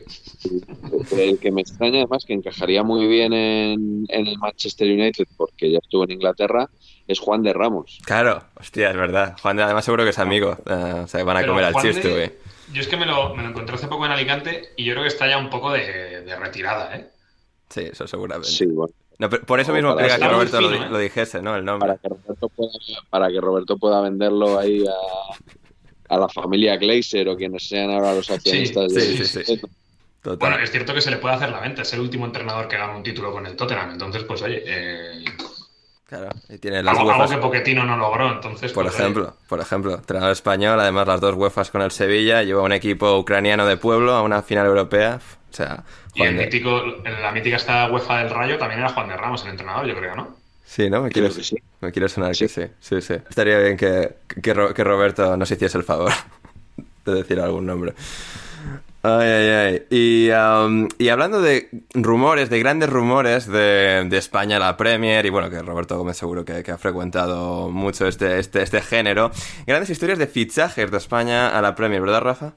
[1.16, 5.78] El que me extraña además que encajaría muy bien en, el Manchester United porque ya
[5.78, 6.68] estuvo en Inglaterra
[7.08, 8.00] es Juan de Ramos.
[8.04, 9.36] Claro, hostia, es verdad.
[9.40, 10.58] Juan de, además seguro que es amigo.
[10.66, 12.44] Eh, o sea, van a comer al chiste, güey.
[12.72, 15.04] Yo es que me lo, me lo, encontré hace poco en Alicante y yo creo
[15.04, 17.08] que está ya un poco de, retirada, ¿eh?
[17.68, 18.48] Sí, eso seguramente.
[18.48, 18.94] Sí, bueno.
[19.46, 20.88] por eso mismo quería que Roberto lo, ¿eh?
[20.88, 21.56] lo, dijese, ¿no?
[21.56, 21.88] El nombre.
[21.88, 22.72] Para que Roberto pueda,
[23.10, 28.14] para que Roberto pueda venderlo ahí a, a la familia Glazer o quienes sean ahora
[28.14, 28.92] los accionistas.
[28.92, 29.60] Sí, sí, sí,
[30.22, 31.82] Bueno, es cierto que se le puede hacer la venta.
[31.82, 33.92] Es el último entrenador que gana un título con el Tottenham.
[33.92, 35.24] Entonces, pues oye, eh,
[36.06, 38.72] Claro, y tiene las algo, algo que Poquetino no logró, entonces.
[38.72, 42.62] Por pues, ejemplo, por ejemplo, entrenador español, además las dos UEFAs con el Sevilla, lleva
[42.62, 45.18] un equipo ucraniano de pueblo a una final europea.
[45.50, 49.08] O sea, y el mítico, en la mítica esta UEFA del Rayo también era Juan
[49.08, 50.36] de Ramos el entrenador, yo creo, ¿no?
[50.64, 51.02] Sí, ¿no?
[51.02, 51.28] Me quiero,
[51.80, 52.62] me quiero sonar que sí.
[52.80, 53.14] Sí, sí.
[53.14, 56.12] Estaría bien que, que, que Roberto nos hiciese el favor
[57.06, 57.94] de decir algún nombre.
[59.06, 59.86] Ay, ay, ay.
[59.90, 65.28] Y, um, y, hablando de rumores, de grandes rumores de, de, España, la Premier, y
[65.28, 69.30] bueno, que Roberto Gómez seguro que, ha frecuentado mucho este, este, este, género,
[69.66, 72.54] grandes historias de fichajes de España a la Premier, ¿verdad, Rafa?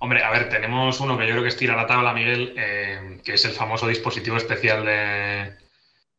[0.00, 3.34] Hombre, a ver, tenemos uno que yo creo que estira la tabla, Miguel, eh, que
[3.34, 5.52] es el famoso dispositivo especial de,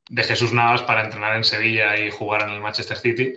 [0.07, 3.33] de, Jesús Navas para entrenar en Sevilla y jugar en el Manchester City,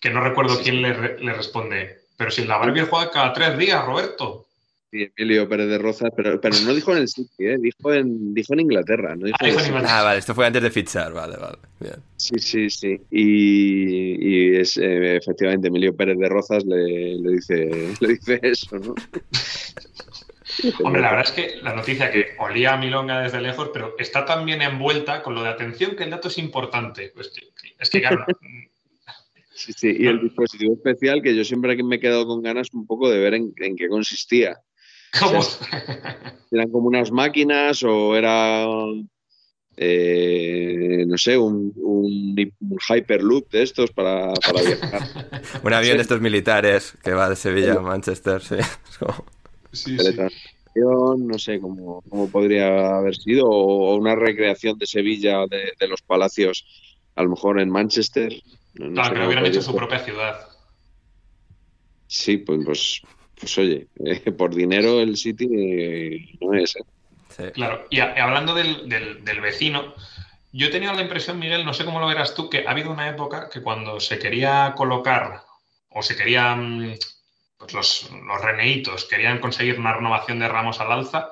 [0.00, 1.98] que no recuerdo quién le, le responde.
[2.16, 4.47] Pero si en la Barbie juega cada tres días, Roberto.
[4.90, 7.58] Sí, Emilio Pérez de Rozas, pero, pero no dijo en el City, ¿eh?
[7.58, 9.14] dijo, en, dijo en Inglaterra.
[9.16, 11.58] No dijo ah, en ah, vale, esto fue antes de fichar, vale, vale.
[11.78, 11.96] Bien.
[12.16, 12.98] Sí, sí, sí.
[13.10, 18.78] Y, y es eh, efectivamente Emilio Pérez de Rozas le, le, dice, le dice eso,
[18.78, 18.94] ¿no?
[20.82, 24.24] Hombre, la verdad es que la noticia que olía a Milonga desde lejos, pero está
[24.24, 27.12] tan bien envuelta con lo de atención que el dato es importante.
[27.14, 27.30] Pues
[27.78, 28.24] es que, claro.
[29.58, 32.86] Sí, sí, y el dispositivo especial que yo siempre me he quedado con ganas un
[32.86, 34.56] poco de ver en, en qué consistía.
[35.18, 35.40] ¿Cómo?
[36.50, 38.66] eran como unas máquinas o era,
[39.76, 42.36] eh, no sé, un, un,
[42.88, 44.32] Hyperloop de estos para,
[44.64, 45.32] viajar.
[45.62, 48.56] un avión de estos militares que va de Sevilla a Manchester, sí.
[49.72, 49.96] sí,
[50.74, 56.02] No sé cómo, cómo, podría haber sido, o una recreación de Sevilla, de, de los
[56.02, 56.64] palacios,
[57.16, 58.32] a lo mejor en Manchester.
[58.74, 60.48] claro, que hubieran hecho su propia ciudad.
[62.06, 63.02] Sí, pues, pues
[63.38, 66.76] pues oye, eh, por dinero el City eh, no es.
[67.38, 67.52] ¿eh?
[67.52, 69.94] Claro, y hablando del, del, vecino,
[70.52, 72.90] yo he tenido la impresión, Miguel, no sé cómo lo verás tú, que ha habido
[72.90, 75.42] una época que cuando se quería colocar
[75.90, 76.96] o se querían,
[77.56, 81.30] pues los, los reneitos querían conseguir una renovación de Ramos al alza,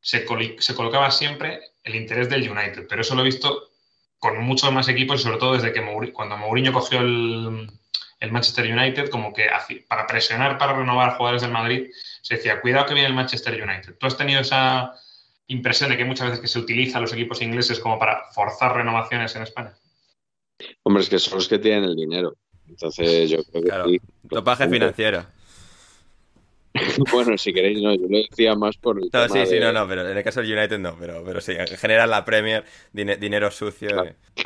[0.00, 0.24] se,
[0.58, 3.70] se colocaba siempre el interés del United, pero eso lo he visto
[4.18, 7.68] con muchos más equipos y sobre todo desde que cuando Mourinho cogió el,
[8.20, 9.46] el Manchester United, como que
[9.88, 11.90] para presionar, para renovar jugadores del Madrid,
[12.22, 13.96] se decía, cuidado que viene el Manchester United.
[13.98, 14.94] ¿Tú has tenido esa
[15.46, 19.34] impresión de que muchas veces que se utiliza los equipos ingleses como para forzar renovaciones
[19.36, 19.74] en España?
[20.82, 22.34] Hombre, es que son los que tienen el dinero.
[22.68, 23.86] Entonces yo creo que claro,
[24.28, 25.26] Topaje financiero.
[27.12, 29.08] bueno, si queréis, no, yo lo decía más por el.
[29.12, 31.52] No, sí, sí, no, no, pero en el caso del United no, pero, pero sí,
[31.52, 33.90] en general la Premier, dinero sucio.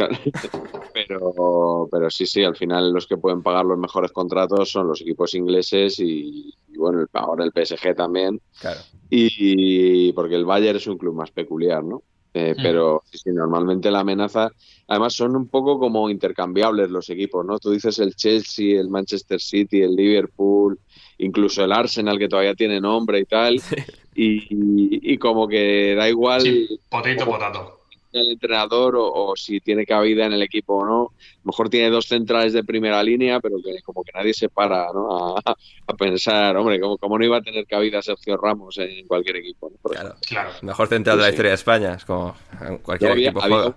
[0.92, 5.00] Pero, pero sí, sí, al final los que pueden pagar los mejores contratos son los
[5.00, 8.40] equipos ingleses y, bueno, ahora el PSG también.
[8.60, 8.80] Claro.
[9.08, 12.02] Y, porque el Bayern es un club más peculiar, ¿no?
[12.34, 12.62] Eh, mm.
[12.62, 14.50] Pero sí, sí, normalmente la amenaza,
[14.88, 17.58] además son un poco como intercambiables los equipos, ¿no?
[17.58, 20.78] Tú dices el Chelsea, el Manchester City, el Liverpool,
[21.18, 23.60] incluso el Arsenal que todavía tiene nombre y tal,
[24.14, 26.40] y, como que da igual.
[26.40, 27.80] Sí, potato, potato.
[28.12, 31.02] el entrenador o, si tiene cabida en el equipo o no.
[31.02, 34.48] A lo mejor tiene dos centrales de primera línea, pero que como que nadie se
[34.48, 39.70] para a, pensar, hombre, ¿cómo, no iba a tener cabida Sergio Ramos en cualquier equipo?
[39.82, 40.50] Claro, claro.
[40.62, 42.34] Mejor central de la historia de España, es como
[42.82, 43.74] cualquier equipo había,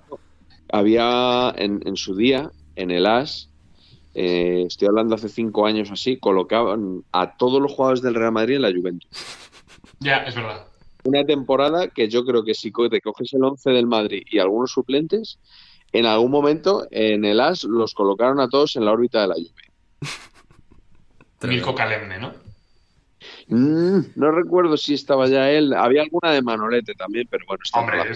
[0.72, 3.51] Había en, en, su día, en el AS,
[4.14, 8.56] eh, estoy hablando hace cinco años así, colocaban a todos los jugadores del Real Madrid
[8.56, 9.10] en la Juventus.
[10.00, 10.68] Ya, es verdad
[11.04, 14.72] una temporada que yo creo que si te coges el 11 del Madrid y algunos
[14.72, 15.40] suplentes,
[15.92, 19.36] en algún momento en el AS los colocaron a todos en la órbita de la
[19.36, 19.72] lluvia.
[21.44, 22.34] Mirko Calemne, ¿no?
[23.48, 25.74] Mm, no recuerdo si estaba ya él.
[25.74, 28.04] Había alguna de Manolete también, pero bueno, está Hombre,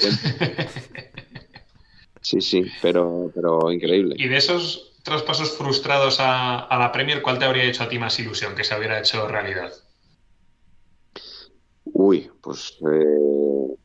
[2.22, 4.16] Sí, sí, pero, pero increíble.
[4.18, 8.00] ¿Y de esos traspasos frustrados a, a la Premier, cuál te habría hecho a ti
[8.00, 9.72] más ilusión que se hubiera hecho realidad?
[11.86, 13.76] Uy, pues eh,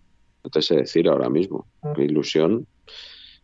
[0.42, 1.68] no te sé decir ahora mismo.
[1.96, 2.66] Mi ilusión.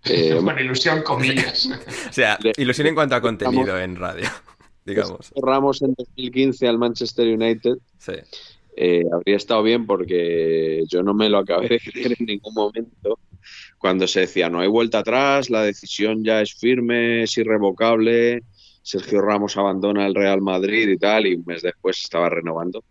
[0.05, 1.69] Eh, bueno, ilusión, comillas.
[2.09, 4.29] o sea, ilusión en cuanto a contenido en radio,
[4.87, 5.31] digamos.
[5.35, 7.77] Cerramos en 2015 al Manchester United.
[7.99, 8.15] Sí.
[8.79, 13.19] Eh, habría estado bien porque yo no me lo acabé de creer en ningún momento
[13.79, 18.43] cuando se decía no hay vuelta atrás, la decisión ya es firme, es irrevocable,
[18.83, 22.85] Sergio Ramos abandona el Real Madrid y tal, y un mes después estaba renovando.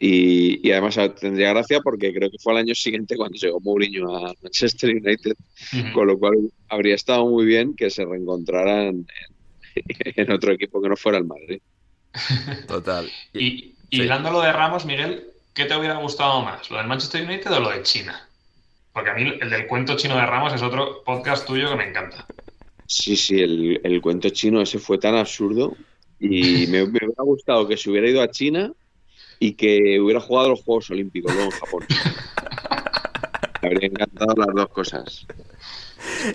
[0.00, 4.32] Y, además tendría gracia porque creo que fue al año siguiente cuando llegó Mourinho a
[4.42, 5.34] Manchester United,
[5.92, 9.06] con lo cual habría estado muy bien que se reencontraran
[9.74, 11.60] en, otro equipo que no fuera el Madrid.
[12.66, 13.10] Total.
[13.34, 16.70] y, y lo de Ramos, Miguel, ¿qué te hubiera gustado más?
[16.70, 18.27] ¿Lo del Manchester United o lo de China?
[18.98, 21.88] Porque a mí el del cuento chino de Ramos es otro podcast tuyo que me
[21.88, 22.26] encanta.
[22.84, 25.76] Sí, sí, el, el cuento chino ese fue tan absurdo
[26.18, 28.72] y me, me hubiera gustado que se hubiera ido a China
[29.38, 31.86] y que hubiera jugado los Juegos Olímpicos luego en Japón.
[33.62, 35.26] Me habría encantado las dos cosas.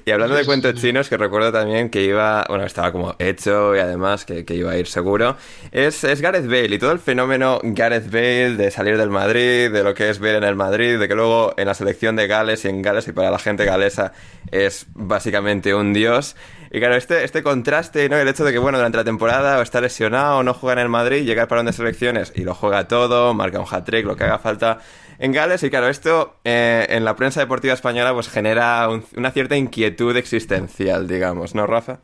[0.06, 3.80] Y hablando de cuentos chinos, que recuerdo también que iba, bueno, estaba como hecho y
[3.80, 5.36] además que, iba a ir seguro,
[5.72, 9.84] es, es, Gareth Bale y todo el fenómeno Gareth Bale de salir del Madrid, de
[9.84, 12.65] lo que es ver en el Madrid, de que luego en la selección de Gales
[12.65, 14.13] y en Gales y para la gente galesa
[14.52, 16.36] es básicamente un dios.
[16.72, 18.17] Y claro, este, este contraste, ¿no?
[18.17, 20.80] El hecho de que, bueno, durante la temporada o está lesionado o no juega en
[20.80, 24.15] el Madrid, llega al parón de selecciones y lo juega todo, marca un hat-trick, lo
[24.15, 24.80] que haga falta
[25.19, 25.63] en Gales.
[25.63, 31.08] Y claro, esto eh, en la prensa deportiva española pues genera una cierta inquietud existencial,
[31.08, 31.99] digamos, ¿no, Rafa?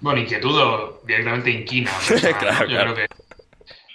[0.00, 1.90] Bueno, inquietud o directamente inquina.
[2.38, 3.06] claro, Yo creo que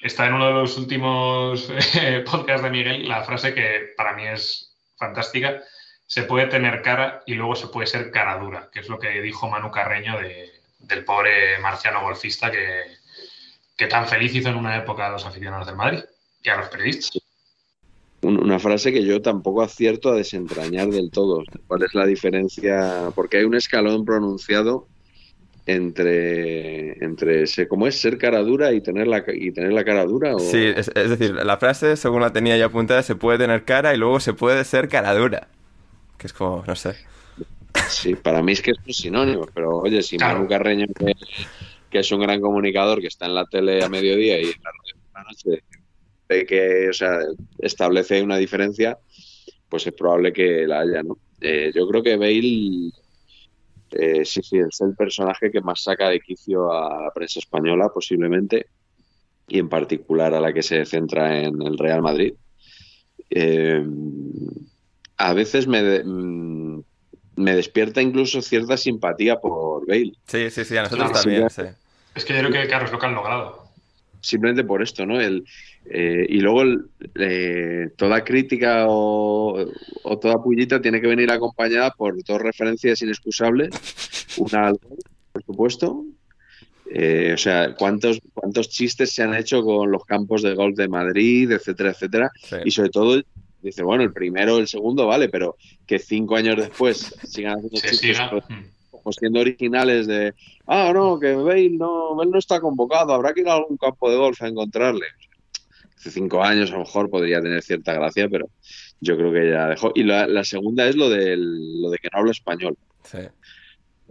[0.01, 4.25] está en uno de los últimos eh, podcasts de Miguel la frase que para mí
[4.25, 5.61] es fantástica
[6.07, 9.21] se puede tener cara y luego se puede ser cara dura, que es lo que
[9.21, 10.15] dijo Manu Carreño
[10.79, 12.85] del pobre marciano golfista que,
[13.75, 16.03] que tan feliz hizo en una época a los aficionados del Madrid
[16.41, 17.21] y a los periodistas.
[18.21, 21.43] Una frase que yo tampoco acierto a desentrañar del todo.
[21.67, 23.11] ¿Cuál es la diferencia?
[23.13, 24.87] Porque hay un escalón pronunciado
[25.67, 27.99] entre, entre ¿cómo es?
[28.01, 30.35] Ser cara dura y tener la, y tener la cara dura.
[30.35, 30.39] ¿o?
[30.39, 33.93] Sí, es, es, decir, la frase, según la tenía ya apuntada, se puede tener cara
[33.93, 35.47] y luego se puede ser cara dura
[36.17, 36.95] que es como, no sé.
[37.89, 40.87] Sí, para mí es que es un sinónimo, pero oye, si Manu Carreño,
[41.89, 44.71] que, es un gran comunicador, que está en la tele a mediodía y en la
[44.71, 45.63] radio por la noche,
[46.27, 47.19] que, o sea,
[47.59, 48.97] establece una diferencia,
[49.69, 51.17] pues es probable que la haya, ¿no?
[51.41, 52.91] Eh, yo creo que Bale,
[53.91, 57.89] eh, sí, sí, es el personaje que más saca de quicio a la prensa española,
[57.93, 58.67] posiblemente,
[59.47, 62.33] y en particular a la que se centra en el Real Madrid.
[63.29, 63.85] Eh,
[65.17, 66.83] a veces me, mm,
[67.37, 70.13] me despierta incluso cierta simpatía por Bale.
[70.25, 71.63] Sí, sí, sí, a nosotros también, sí.
[72.15, 73.67] Es que yo creo que, claro, es lo que han logrado.
[74.21, 75.21] Simplemente por esto, ¿no?
[75.21, 75.45] El,
[75.89, 76.63] eh, y luego
[77.15, 79.65] eh, toda crítica o,
[80.21, 83.69] toda pullita tiene que venir acompañada por dos referencias inexcusables.
[84.37, 84.73] Una
[85.31, 86.05] por supuesto.
[86.89, 90.87] Eh, o sea, ¿cuántos, cuántos chistes se han hecho con los campos de golf de
[90.87, 92.31] Madrid, etcétera, etcétera.
[92.63, 93.21] Y sobre todo
[93.61, 98.17] dice, bueno, el primero, el segundo, vale, pero que cinco años después sigan haciendo chistes
[98.91, 100.33] como siendo originales de,
[100.65, 104.09] ah, no, que Bale no, Bale no está convocado, habrá que ir a algún campo
[104.09, 105.05] de golf a encontrarle.
[105.97, 108.49] Hace cinco años a lo mejor podría tener cierta gracia, pero
[109.01, 109.91] yo creo que ya dejó.
[109.95, 112.77] Y la, segunda es lo, del, lo de que no habla español.
[113.03, 113.19] Sí.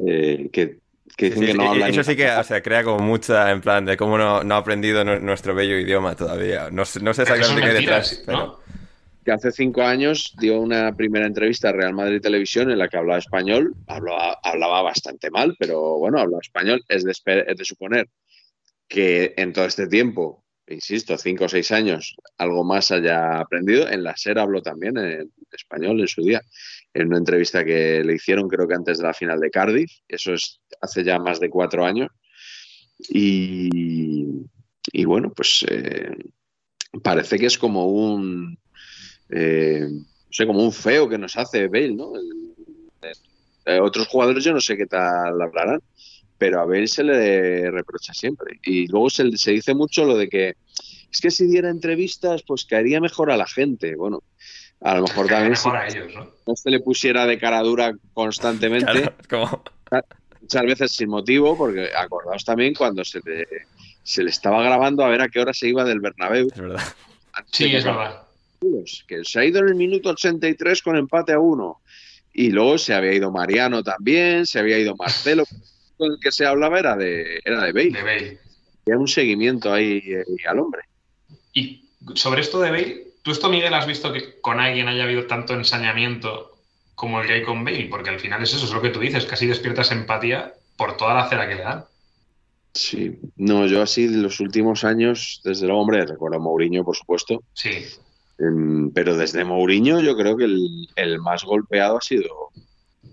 [0.06, 0.78] Eh, que
[1.16, 3.96] que, que no habla Eso sí que o sea, crea como mucha en plan de
[3.96, 6.70] cómo no, no ha aprendido nuestro bello idioma todavía.
[6.70, 8.22] No, no sé exactamente qué hay detrás.
[8.26, 8.60] Pero
[9.26, 12.96] que hace cinco años dio una primera entrevista a Real Madrid Televisión en la que
[12.96, 16.84] hablaba español, hablaba, hablaba bastante mal, pero bueno, hablaba español.
[16.88, 18.08] Es de, es de suponer
[18.86, 23.88] que en todo este tiempo insisto, cinco o seis años, algo más haya aprendido.
[23.88, 26.42] En la SER habló también en español en su día,
[26.92, 30.34] en una entrevista que le hicieron creo que antes de la final de Cardiff, eso
[30.34, 32.10] es hace ya más de cuatro años.
[32.98, 34.44] Y,
[35.04, 36.16] bueno, pues eh,
[37.02, 38.58] parece que es como un,
[39.30, 42.12] eh, no sé, como un feo que nos hace Bale, ¿no?
[43.82, 45.82] otros jugadores yo no sé qué tal hablarán,
[46.38, 48.58] pero a Bale se le reprocha siempre.
[48.64, 50.56] Y luego se, se dice mucho lo de que
[51.10, 53.96] es que si diera entrevistas, pues caería mejor a la gente.
[53.96, 54.22] Bueno,
[54.80, 56.56] a lo mejor también si ¿no?
[56.56, 59.12] se le pusiera de cara dura constantemente,
[60.40, 63.46] muchas veces sin motivo, porque acordaos también cuando se le,
[64.02, 66.48] se le estaba grabando a ver a qué hora se iba del Bernabéu.
[66.52, 66.82] Es verdad.
[67.50, 68.22] Sí, es verdad.
[69.06, 71.80] Que se ha ido en el minuto 83 con empate a uno.
[72.32, 75.44] Y luego se había ido Mariano también, se había ido Marcelo.
[75.98, 77.90] El que se hablaba era de, era de Bale.
[77.90, 78.38] De Bale.
[78.86, 80.82] Había un seguimiento ahí eh, al hombre.
[81.52, 85.26] Y sobre esto de Bale, ¿tú esto, Miguel, has visto que con alguien haya habido
[85.26, 86.56] tanto ensañamiento
[86.94, 87.88] como el que hay con Bale?
[87.90, 91.14] Porque al final es eso, es lo que tú dices, casi despiertas empatía por toda
[91.14, 91.84] la cera que le dan.
[92.74, 97.42] Sí, no, yo así los últimos años, desde el hombre, recuerdo a Mourinho, por supuesto.
[97.54, 97.86] Sí.
[98.38, 102.50] Em, pero desde Mourinho yo creo que el, más golpeado ha sido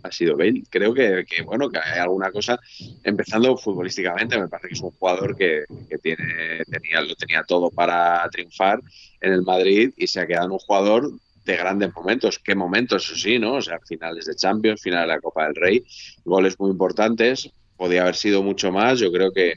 [0.01, 0.63] ha sido Bale.
[0.69, 2.59] Creo que, bueno, que hay alguna cosa,
[3.03, 5.65] empezando futbolísticamente, me parece que es un jugador que,
[6.01, 8.79] tiene, tenía, lo tenía todo para triunfar
[9.21, 11.11] en el Madrid y se ha quedado un jugador
[11.45, 12.39] de grandes momentos.
[12.39, 13.05] ¿Qué momentos?
[13.05, 13.55] Eso sí, ¿no?
[13.55, 15.83] O sea, finales de Champions, final de la Copa del Rey,
[16.23, 17.49] goles muy importantes.
[17.75, 18.99] Podía haber sido mucho más.
[18.99, 19.55] Yo creo que,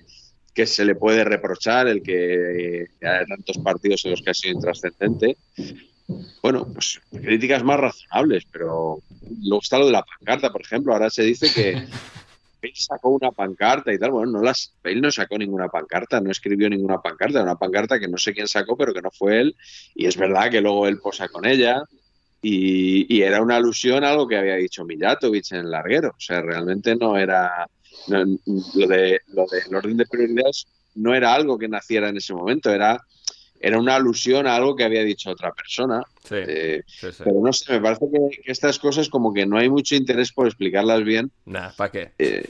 [0.53, 4.55] que se le puede reprochar el que haya tantos partidos en los que ha sido
[4.55, 5.37] intrascendente.
[6.42, 9.00] Bueno, pues críticas más razonables, pero
[9.42, 10.92] luego está lo de la pancarta, por ejemplo.
[10.92, 11.70] Ahora se dice que
[12.62, 14.12] él sacó una pancarta y tal.
[14.12, 18.08] Bueno, no las, él no sacó ninguna pancarta, no escribió ninguna pancarta, una pancarta que
[18.08, 19.56] no sé quién sacó, pero que no fue él.
[19.94, 21.82] Y es verdad que luego él posa con ella.
[22.42, 26.10] Y, y era una alusión a algo que había dicho Mijatovic en el larguero.
[26.10, 27.66] O sea, realmente no era
[28.06, 30.66] lo, de, lo del orden de prioridades
[30.96, 33.00] no era algo que naciera en ese momento, era,
[33.60, 36.02] era una alusión a algo que había dicho otra persona.
[36.30, 40.32] Eh, pero no sé, me parece que, estas cosas como que no hay mucho interés
[40.32, 41.30] por explicarlas bien.
[41.76, 42.12] ¿para qué?
[42.18, 42.48] Eh,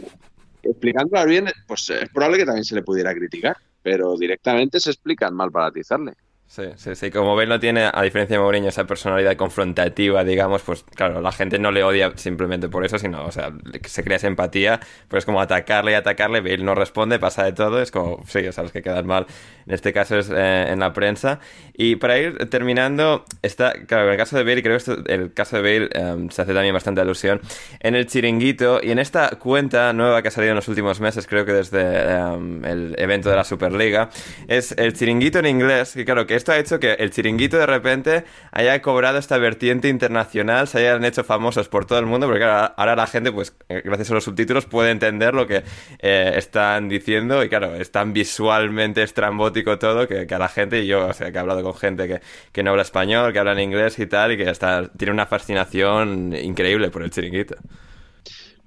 [0.62, 5.34] explicándolas bien, pues es probable que también se le pudiera criticar, pero directamente se explican
[5.34, 6.14] mal para atizarle.
[6.48, 7.10] Sí, sí, sí.
[7.10, 11.32] Como Bale no tiene, a diferencia de Mourinho, esa personalidad confrontativa, digamos, pues claro, la
[11.32, 13.52] gente no le odia simplemente por eso, sino, o sea,
[13.84, 14.78] se crea esa empatía,
[15.08, 18.46] pues es como atacarle y atacarle, Bale no responde, pasa de todo, es como, sí,
[18.46, 19.26] o sea, los que quedan mal,
[19.66, 21.40] en este caso es eh, en la prensa.
[21.74, 25.34] Y para ir terminando, está, claro, en el caso de Bale, creo que esto, el
[25.34, 27.40] caso de Bale em, se hace también bastante alusión,
[27.80, 31.26] en el chiringuito y en esta cuenta nueva que ha salido en los últimos meses,
[31.26, 34.10] creo que desde em, el evento de la Superliga,
[34.46, 37.66] es el chiringuito en inglés, que claro, que esto ha hecho que el chiringuito de
[37.66, 42.44] repente haya cobrado esta vertiente internacional, se hayan hecho famosos por todo el mundo, porque
[42.44, 45.64] ahora la gente, pues eh, gracias a los subtítulos, puede entender lo que
[45.98, 50.86] eh, están diciendo y claro, es tan visualmente estrambótico todo que, a la gente, y
[50.86, 52.20] yo, o sea, que he hablado con gente que,
[52.52, 55.26] que no habla español, que habla en inglés y tal, y que hasta tiene una
[55.26, 57.56] fascinación increíble por el chiringuito.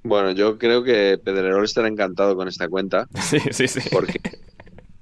[0.03, 3.07] Bueno, yo creo que Pedrerol estará encantado con esta cuenta.
[3.19, 3.81] Sí, sí, sí.
[3.91, 4.19] Porque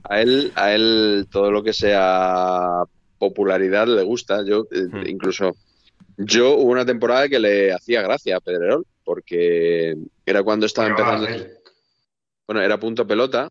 [0.10, 2.84] a él, a él todo lo que sea
[3.18, 4.44] popularidad le gusta.
[4.46, 5.08] Yo, eh, hmm.
[5.08, 5.56] incluso,
[6.18, 11.28] yo hubo una temporada que le hacía gracia a Pedrerol, porque era cuando estaba empezando.
[12.46, 13.50] Bueno, era punto pelota.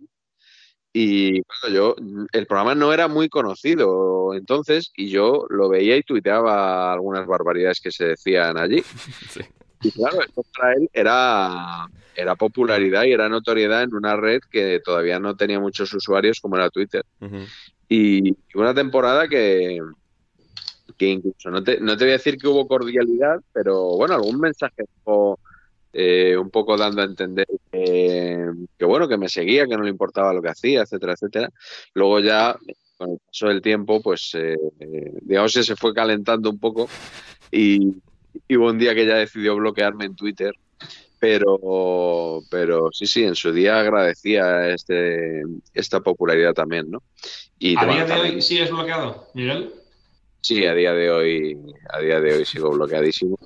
[0.93, 1.95] Y yo,
[2.33, 7.81] el programa no era muy conocido entonces, y yo lo veía y tuiteaba algunas barbaridades
[7.81, 8.83] que se decían allí.
[9.31, 9.41] Sí.
[9.83, 11.87] Y claro, esto para él era,
[12.17, 16.57] era popularidad y era notoriedad en una red que todavía no tenía muchos usuarios como
[16.57, 17.05] era Twitter.
[17.89, 19.79] Y una temporada que,
[20.97, 24.41] que incluso, no te, no te voy a decir que hubo cordialidad, pero bueno, algún
[24.41, 24.85] mensaje
[25.93, 30.33] eh, un poco dando a entender que, bueno, que me seguía, que no le importaba
[30.33, 31.51] lo que hacía, etcétera, etcétera.
[31.95, 32.57] Luego ya,
[32.97, 34.57] con el paso del tiempo, pues eh,
[35.23, 36.89] digamos que se fue calentando un poco
[37.51, 37.97] y,
[38.49, 40.53] y hubo un día que ya decidió bloquearme en Twitter,
[41.19, 45.43] pero, pero sí, sí, en su día agradecía este,
[45.75, 47.03] esta popularidad también, ¿no?
[47.59, 49.73] Y ¿A día de hoy sigues bloqueado, Miguel?
[50.43, 51.59] Sí, a día de hoy,
[51.91, 53.39] a día de hoy sigo bloqueadísimo.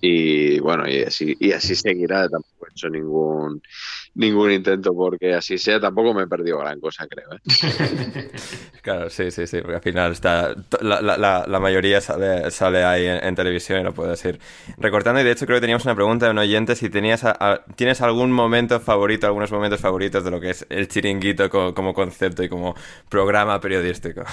[0.00, 2.28] Y bueno, y así, y así seguirá.
[2.28, 3.62] Tampoco he hecho ningún
[4.14, 5.78] ningún intento porque así sea.
[5.80, 7.28] Tampoco me he perdido gran cosa, creo.
[7.32, 8.30] ¿eh?
[8.82, 9.60] claro, sí, sí, sí.
[9.60, 13.94] Porque al final está la, la, la mayoría sale, sale ahí en, televisión y lo
[13.94, 14.38] puedes ir
[14.78, 15.20] recortando.
[15.20, 17.24] Y de hecho creo que teníamos una pregunta de un oyente si tenías
[17.76, 22.42] tienes algún momento favorito, algunos momentos favoritos de lo que es el chiringuito como, concepto
[22.42, 22.74] y como
[23.08, 24.24] programa periodístico.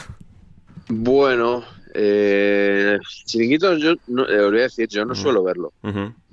[0.89, 1.63] Bueno,
[1.95, 5.73] eh, chiringuitos, yo no, eh, voy a decir, yo no suelo verlo.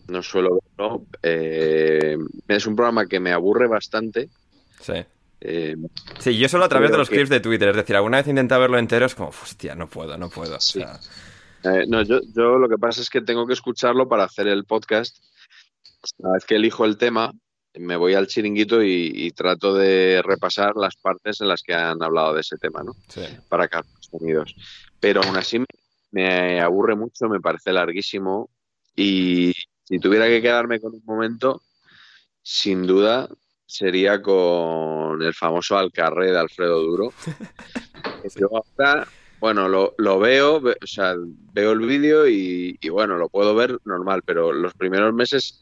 [0.08, 1.04] No suelo verlo.
[1.22, 2.16] Eh,
[2.48, 4.28] es un programa que me aburre bastante.
[4.80, 5.04] Sí.
[5.42, 5.76] Eh,
[6.18, 7.68] sí, yo solo a través de los clips de Twitter.
[7.68, 10.56] Es decir, alguna vez he intentado verlo entero, es como, hostia, no puedo, no puedo.
[11.88, 15.18] no, yo, yo lo que pasa es que tengo que escucharlo para hacer el podcast.
[16.18, 17.32] Una vez que elijo el tema,
[17.74, 22.34] me voy al chiringuito y, trato de repasar las partes en las que han hablado
[22.34, 22.92] de ese tema, ¿no?
[23.08, 23.22] Sí.
[23.48, 24.54] Para captar sonidos.
[25.00, 25.64] Pero aún así
[26.10, 28.50] me, aburre mucho, me parece larguísimo
[28.94, 29.52] y
[29.84, 31.62] si tuviera que quedarme con un momento,
[32.42, 33.28] sin duda
[33.66, 37.12] sería con el famoso Alcarré de Alfredo Duro.
[38.36, 39.06] Yo ahora,
[39.38, 43.78] bueno, lo, lo veo, o sea, veo el vídeo y, y, bueno, lo puedo ver
[43.84, 45.60] normal, pero los primeros meses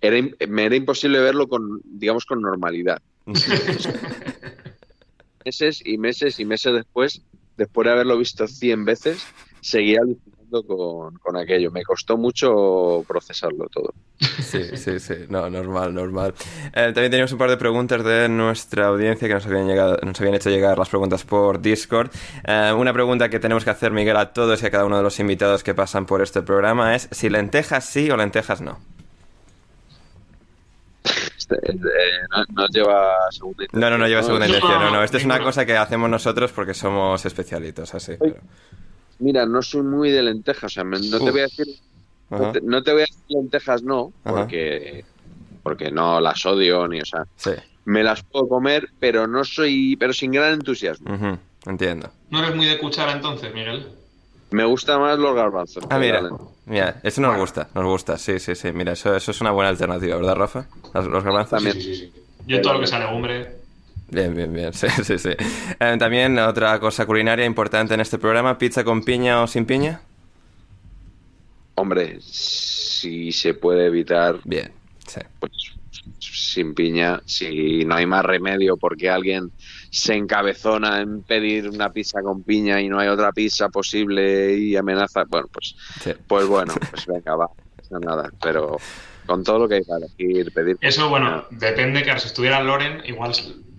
[0.00, 0.16] era,
[0.48, 3.00] me era imposible verlo con, digamos, con normalidad.
[5.44, 7.22] meses y meses y meses después,
[7.58, 9.26] después de haberlo visto 100 veces,
[9.60, 11.70] seguía alucinando con, con, aquello.
[11.70, 13.92] Me costó mucho procesarlo todo.
[14.18, 16.34] Sí, sí, sí, no, normal, normal.
[16.68, 20.18] Eh, también teníamos un par de preguntas de nuestra audiencia que nos habían, llegado, nos
[20.20, 22.10] habían hecho llegar las preguntas por Discord.
[22.46, 25.02] Eh, una pregunta que tenemos que hacer, Miguel, a todos y a cada uno de
[25.02, 28.78] los invitados que pasan por este programa es si lentejas sí o lentejas no.
[31.50, 33.80] Este, eh, no, lleva segunda intención.
[33.80, 34.80] No, no, no lleva segunda intención.
[34.80, 35.02] No, no.
[35.02, 38.12] Esto es una cosa que hacemos nosotros porque somos especialitos, así.
[39.18, 40.64] Mira, no soy muy de lentejas.
[40.64, 41.66] O sea, no te voy a decir.
[42.30, 45.02] No te, voy a decir lentejas, no, porque,
[45.62, 47.26] porque no las odio ni, o sea,
[47.86, 51.38] me las puedo comer, pero no soy, pero sin gran entusiasmo.
[51.64, 52.10] Entiendo.
[52.30, 53.88] ¿No eres muy de cuchara entonces, Miguel?
[54.50, 55.84] Me gusta más los garbanzos.
[55.88, 56.22] Ah, mira.
[56.68, 58.72] Mira, eso nos gusta, nos gusta, sí, sí, sí.
[58.72, 60.66] Mira, eso, eso es una buena alternativa, ¿verdad, Rafa?
[60.94, 61.50] Los, garbanzos.
[61.50, 61.74] También.
[61.74, 62.12] Sí, sí, sí.
[62.46, 63.56] Yo todo lo que sea legumbre.
[64.10, 65.30] Bien, bien, bien, sí, sí, sí.
[65.30, 70.00] Eh, también otra cosa culinaria importante en este programa, pizza con piña o sin piña.
[71.74, 74.40] Hombre, si se puede evitar.
[74.44, 74.72] Bien,
[75.06, 75.20] sí.
[75.38, 75.52] Pues
[76.20, 79.52] sin piña, si no hay más remedio porque alguien
[79.90, 84.76] se encabezona en pedir una pizza con piña y no hay otra pizza posible y
[84.76, 85.76] amenaza, bueno, pues,
[86.26, 87.48] pues bueno, pues venga, va,
[87.90, 88.76] no nada, pero
[89.26, 90.76] con todo lo que hay para elegir, pedir.
[90.80, 93.32] Eso, bueno, depende, claro, si estuviera Loren, igual,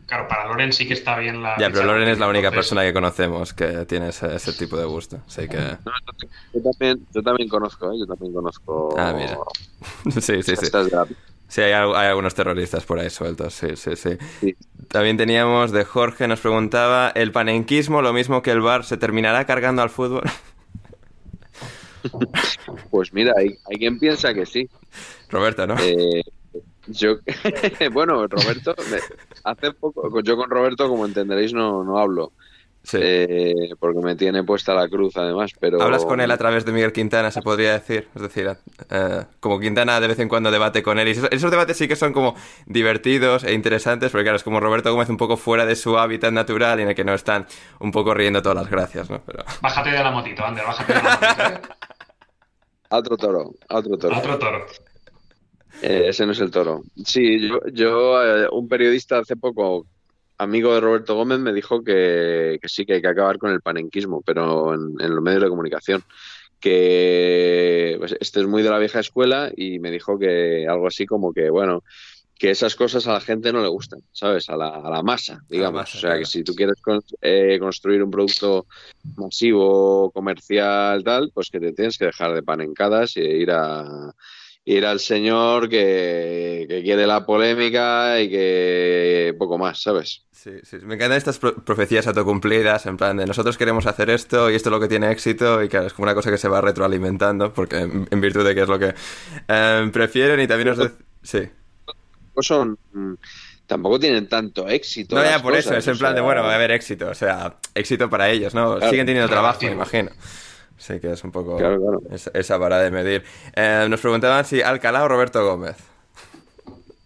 [0.06, 1.58] claro, para Loren sí que está bien la.
[1.58, 5.20] Ya, pero Loren es la única persona que conocemos que tiene ese, tipo de gusto,
[5.28, 5.78] así que.
[6.54, 7.98] yo, también, yo también conozco, ¿eh?
[8.00, 8.96] yo también conozco.
[8.98, 9.38] Ah, mira.
[10.22, 10.72] sí, sí, sí.
[11.50, 14.56] Sí, hay, algunos terroristas por ahí sueltos, sí, sí, sí,
[14.88, 19.46] También teníamos de Jorge, nos preguntaba, ¿el panenquismo, lo mismo que el bar, se terminará
[19.46, 20.24] cargando al fútbol?
[22.92, 24.70] Pues mira, hay, quien piensa que sí.
[25.28, 25.76] Roberto, ¿no?
[25.82, 26.24] Eh,
[26.88, 27.18] yo,
[27.92, 28.74] bueno, Roberto,
[29.44, 32.32] hace poco, yo con Roberto, como entenderéis, no, no hablo.
[32.94, 35.82] Eh, porque me tiene puesta la cruz además, pero...
[35.82, 38.08] ¿Hablas con él a través de Miguel Quintana, se podría decir?
[38.16, 38.58] Es decir,
[38.90, 41.08] eh, como Quintana de vez en cuando debate con él.
[41.10, 44.92] Y esos, debates sí que son como divertidos e interesantes, porque claro, es como Roberto
[44.92, 47.46] Gómez un poco fuera de su hábitat natural y en el que no están
[47.80, 49.22] un poco riendo todas las gracias, ¿no?
[49.62, 51.62] Bájate de la motito, Ander, bájate de la motito, ¿eh?
[52.90, 54.18] otro toro, otro toro.
[54.18, 54.66] Otro toro.
[55.82, 56.82] ese no es el toro.
[57.06, 59.86] Sí, yo, yo un periodista hace poco
[60.40, 64.22] amigo de Roberto Gómez me dijo que, sí, que hay que acabar con el panenquismo,
[64.26, 66.04] pero en, los medios de comunicación.
[66.60, 71.06] Que pues, este es muy de la vieja escuela y me dijo que algo así
[71.06, 71.84] como que, bueno,
[72.38, 74.50] que esas cosas a la gente no le gustan, ¿sabes?
[74.50, 75.96] A la, a la masa, digamos.
[75.96, 76.76] o sea, que si tú quieres
[77.22, 78.66] eh, construir un producto
[79.16, 84.14] masivo, comercial, tal, pues que te tienes que dejar de panencadas e ir a
[84.70, 90.26] ir al señor que, quiere la polémica y que poco más, ¿sabes?
[90.32, 94.56] Sí, sí, me encantan estas profecías autocumplidas, en plan de nosotros queremos hacer esto y
[94.56, 96.62] esto es lo que tiene éxito y claro, es como una cosa que se va
[96.62, 98.94] retroalimentando porque en, virtud de que es lo que
[99.48, 100.92] eh, prefieren y también nos...
[101.24, 101.50] Sí.
[102.34, 102.78] Pues son
[103.66, 105.16] tampoco tienen tanto éxito.
[105.16, 107.56] No, ya por eso, es en plan de, bueno, va a haber éxito, o sea,
[107.76, 108.80] éxito para ellos, ¿no?
[108.82, 110.12] Siguen teniendo trabajo, me imagino.
[110.80, 111.58] Sí, que es un poco
[112.34, 113.24] Esa, vara de medir.
[113.54, 115.76] Eh, nos preguntaban si Alcalá o Roberto Gómez.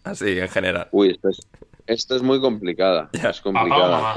[0.04, 0.88] Así, en general.
[0.92, 1.20] Uy,
[1.88, 3.10] esto es, muy complicada.
[3.12, 4.16] Es complicada.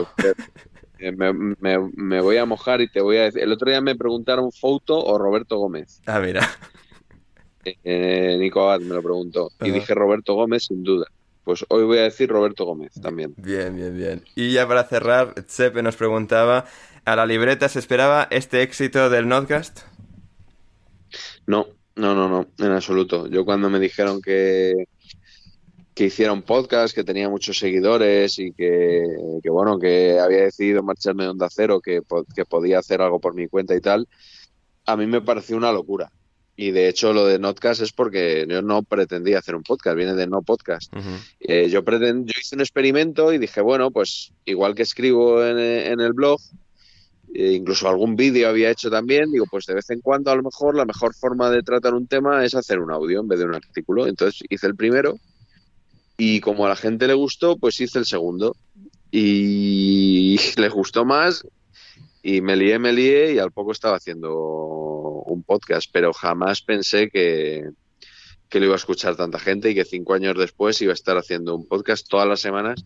[0.99, 3.43] Eh, me, voy a mojar y te voy a decir.
[3.43, 6.01] El otro día me preguntaron Foto o Roberto Gómez.
[6.07, 6.49] Ah, mira.
[7.83, 9.51] Eh, Nico Abad me lo preguntó.
[9.61, 11.07] Y dije Roberto Gómez, sin duda.
[11.43, 13.35] Pues hoy voy a decir Roberto Gómez también.
[13.37, 14.25] Bien, bien, bien.
[14.35, 16.65] Y ya para cerrar, Chepe nos preguntaba,
[17.07, 19.81] ¿a la libreta se esperaba este éxito del Notcast?
[21.47, 23.29] No, no, no, no, en absoluto.
[23.29, 24.75] Yo cuando me dijeron que,
[25.95, 29.05] que hiciera un podcast, que tenía muchos seguidores y que,
[29.49, 32.03] bueno, que había decidido marcharme de Onda Cero, que,
[32.35, 34.09] que podía hacer algo por mi cuenta y tal,
[34.85, 36.11] a mí me pareció una locura.
[36.57, 40.15] Y de hecho lo de Notcast es porque yo no pretendía hacer un podcast, viene
[40.15, 40.93] de no podcast.
[41.39, 45.59] Eh, yo, pretend, yo hice un experimento y dije, bueno, pues igual que escribo en,
[45.59, 46.41] en el blog,
[47.39, 50.43] eh, incluso algún vídeo había hecho también, digo, pues de vez en cuando a lo
[50.43, 53.45] mejor la mejor forma de tratar un tema es hacer un audio en vez de
[53.45, 54.07] un artículo.
[54.07, 55.19] Entonces hice el primero
[56.17, 58.57] y como a la gente le gustó, pues hice el segundo.
[59.11, 61.47] Y le gustó más
[62.23, 64.35] y me lié, me lié y al poco estaba haciendo
[65.27, 67.69] un podcast, pero jamás pensé que,
[68.49, 71.19] que lo iba a escuchar tanta gente y que cinco años después iba a estar
[71.19, 72.85] haciendo un podcast todas las semanas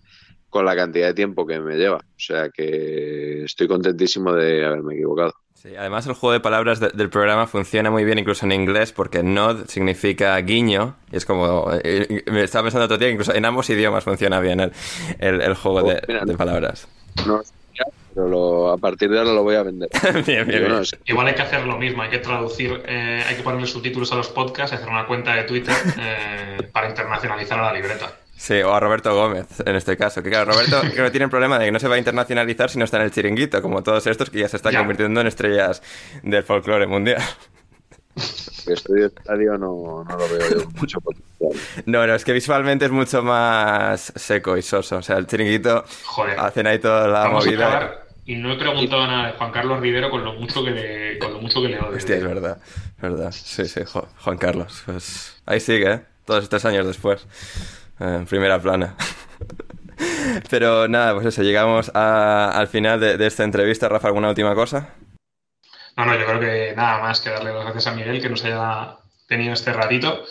[0.50, 1.96] con la cantidad de tiempo que me lleva.
[1.96, 5.32] O sea que estoy contentísimo de haberme equivocado.
[5.54, 9.22] Sí, además el juego de palabras del programa funciona muy bien incluso en inglés porque
[9.22, 13.68] nod significa guiño y es como, eh, me estaba pensando otro día, incluso en ambos
[13.68, 14.72] idiomas funciona bien el,
[15.18, 16.88] el, juego de, oh, palabras.
[17.26, 17.42] No,
[18.14, 19.88] pero a partir de ahora lo voy a vender.
[21.04, 24.16] Igual hay que hacer lo mismo, hay que traducir, eh, hay que ponerle subtítulos a
[24.16, 28.12] los podcasts, hacer una cuenta de Twitter eh, para internacionalizar a la libreta.
[28.40, 30.22] Sí, o a Roberto Gómez, en este caso.
[30.22, 32.70] Que claro, Roberto creo que tiene el problema de que no se va a internacionalizar
[32.70, 35.26] si no está en el chiringuito, como todos estos que ya se están convirtiendo en
[35.26, 35.82] estrellas
[36.22, 37.22] del folclore mundial.
[38.66, 41.50] Estoy estadio no, no lo veo mucho potencial.
[41.84, 44.96] No, no, es que visualmente es mucho más seco y soso.
[44.96, 45.84] O sea, el chiringuito
[46.38, 48.06] hacen ahí toda la movida.
[48.24, 51.34] y no he preguntado nada de Juan Carlos Rivero con lo mucho que le, con
[51.34, 51.98] lo mucho que le odio.
[51.98, 52.58] Hostia, es verdad,
[53.02, 53.32] verdad.
[53.32, 54.82] Sí, sí, Juan Carlos.
[54.86, 56.00] Pues ahí sigue, ¿eh?
[56.24, 57.26] Todos estos años después.
[58.00, 58.96] En primera plana.
[60.50, 63.88] Pero nada, pues eso, llegamos al final de, esta entrevista.
[63.88, 64.94] Rafa, ¿alguna última cosa?
[65.96, 68.44] No, no, yo creo que nada más que darle las gracias a Miguel que nos
[68.44, 68.96] haya
[69.26, 70.24] tenido este ratito,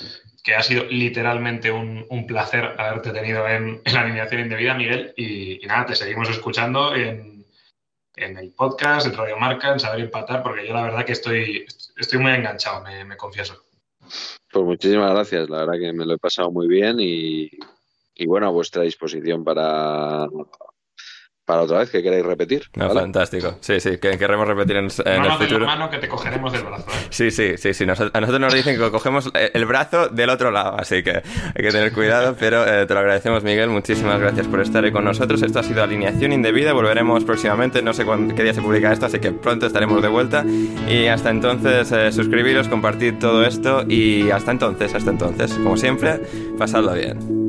[0.43, 5.13] que ha sido literalmente un, placer haberte tenido en, la alineación indebida, Miguel.
[5.15, 7.45] Y, nada, te seguimos escuchando en,
[8.15, 11.65] el podcast, en Radio Marca, en Saber Empatar, porque yo la verdad que estoy,
[11.97, 13.63] estoy muy enganchado, me, confieso.
[14.52, 17.50] Pues muchísimas gracias, la verdad que me lo he pasado muy bien y,
[18.16, 20.28] y bueno, a vuestra disposición para
[21.50, 22.70] para otra vez que queráis repetir.
[22.76, 23.58] Fantástico.
[23.60, 25.47] Sí, sí, que queremos repetir en, en el futuro.
[25.47, 26.86] De la mano que te cogeremos del brazo.
[26.88, 27.08] ¿eh?
[27.10, 27.86] Sí, sí, sí, sí.
[27.86, 31.72] a nosotros nos dicen que cogemos el brazo del otro lado, así que hay que
[31.72, 33.70] tener cuidado, pero eh, te lo agradecemos, Miguel.
[33.70, 35.41] Muchísimas gracias por estar ahí con nosotros.
[35.41, 36.72] Esto ha sido Alineación Indebida.
[36.72, 37.82] Volveremos próximamente.
[37.82, 40.45] No sé qué día se publica esto, así que pronto estaremos de vuelta.
[40.88, 46.22] Y hasta entonces, eh, suscribiros, compartid todo esto y hasta entonces, hasta entonces, como siempre,
[46.60, 47.49] pasadlo bien.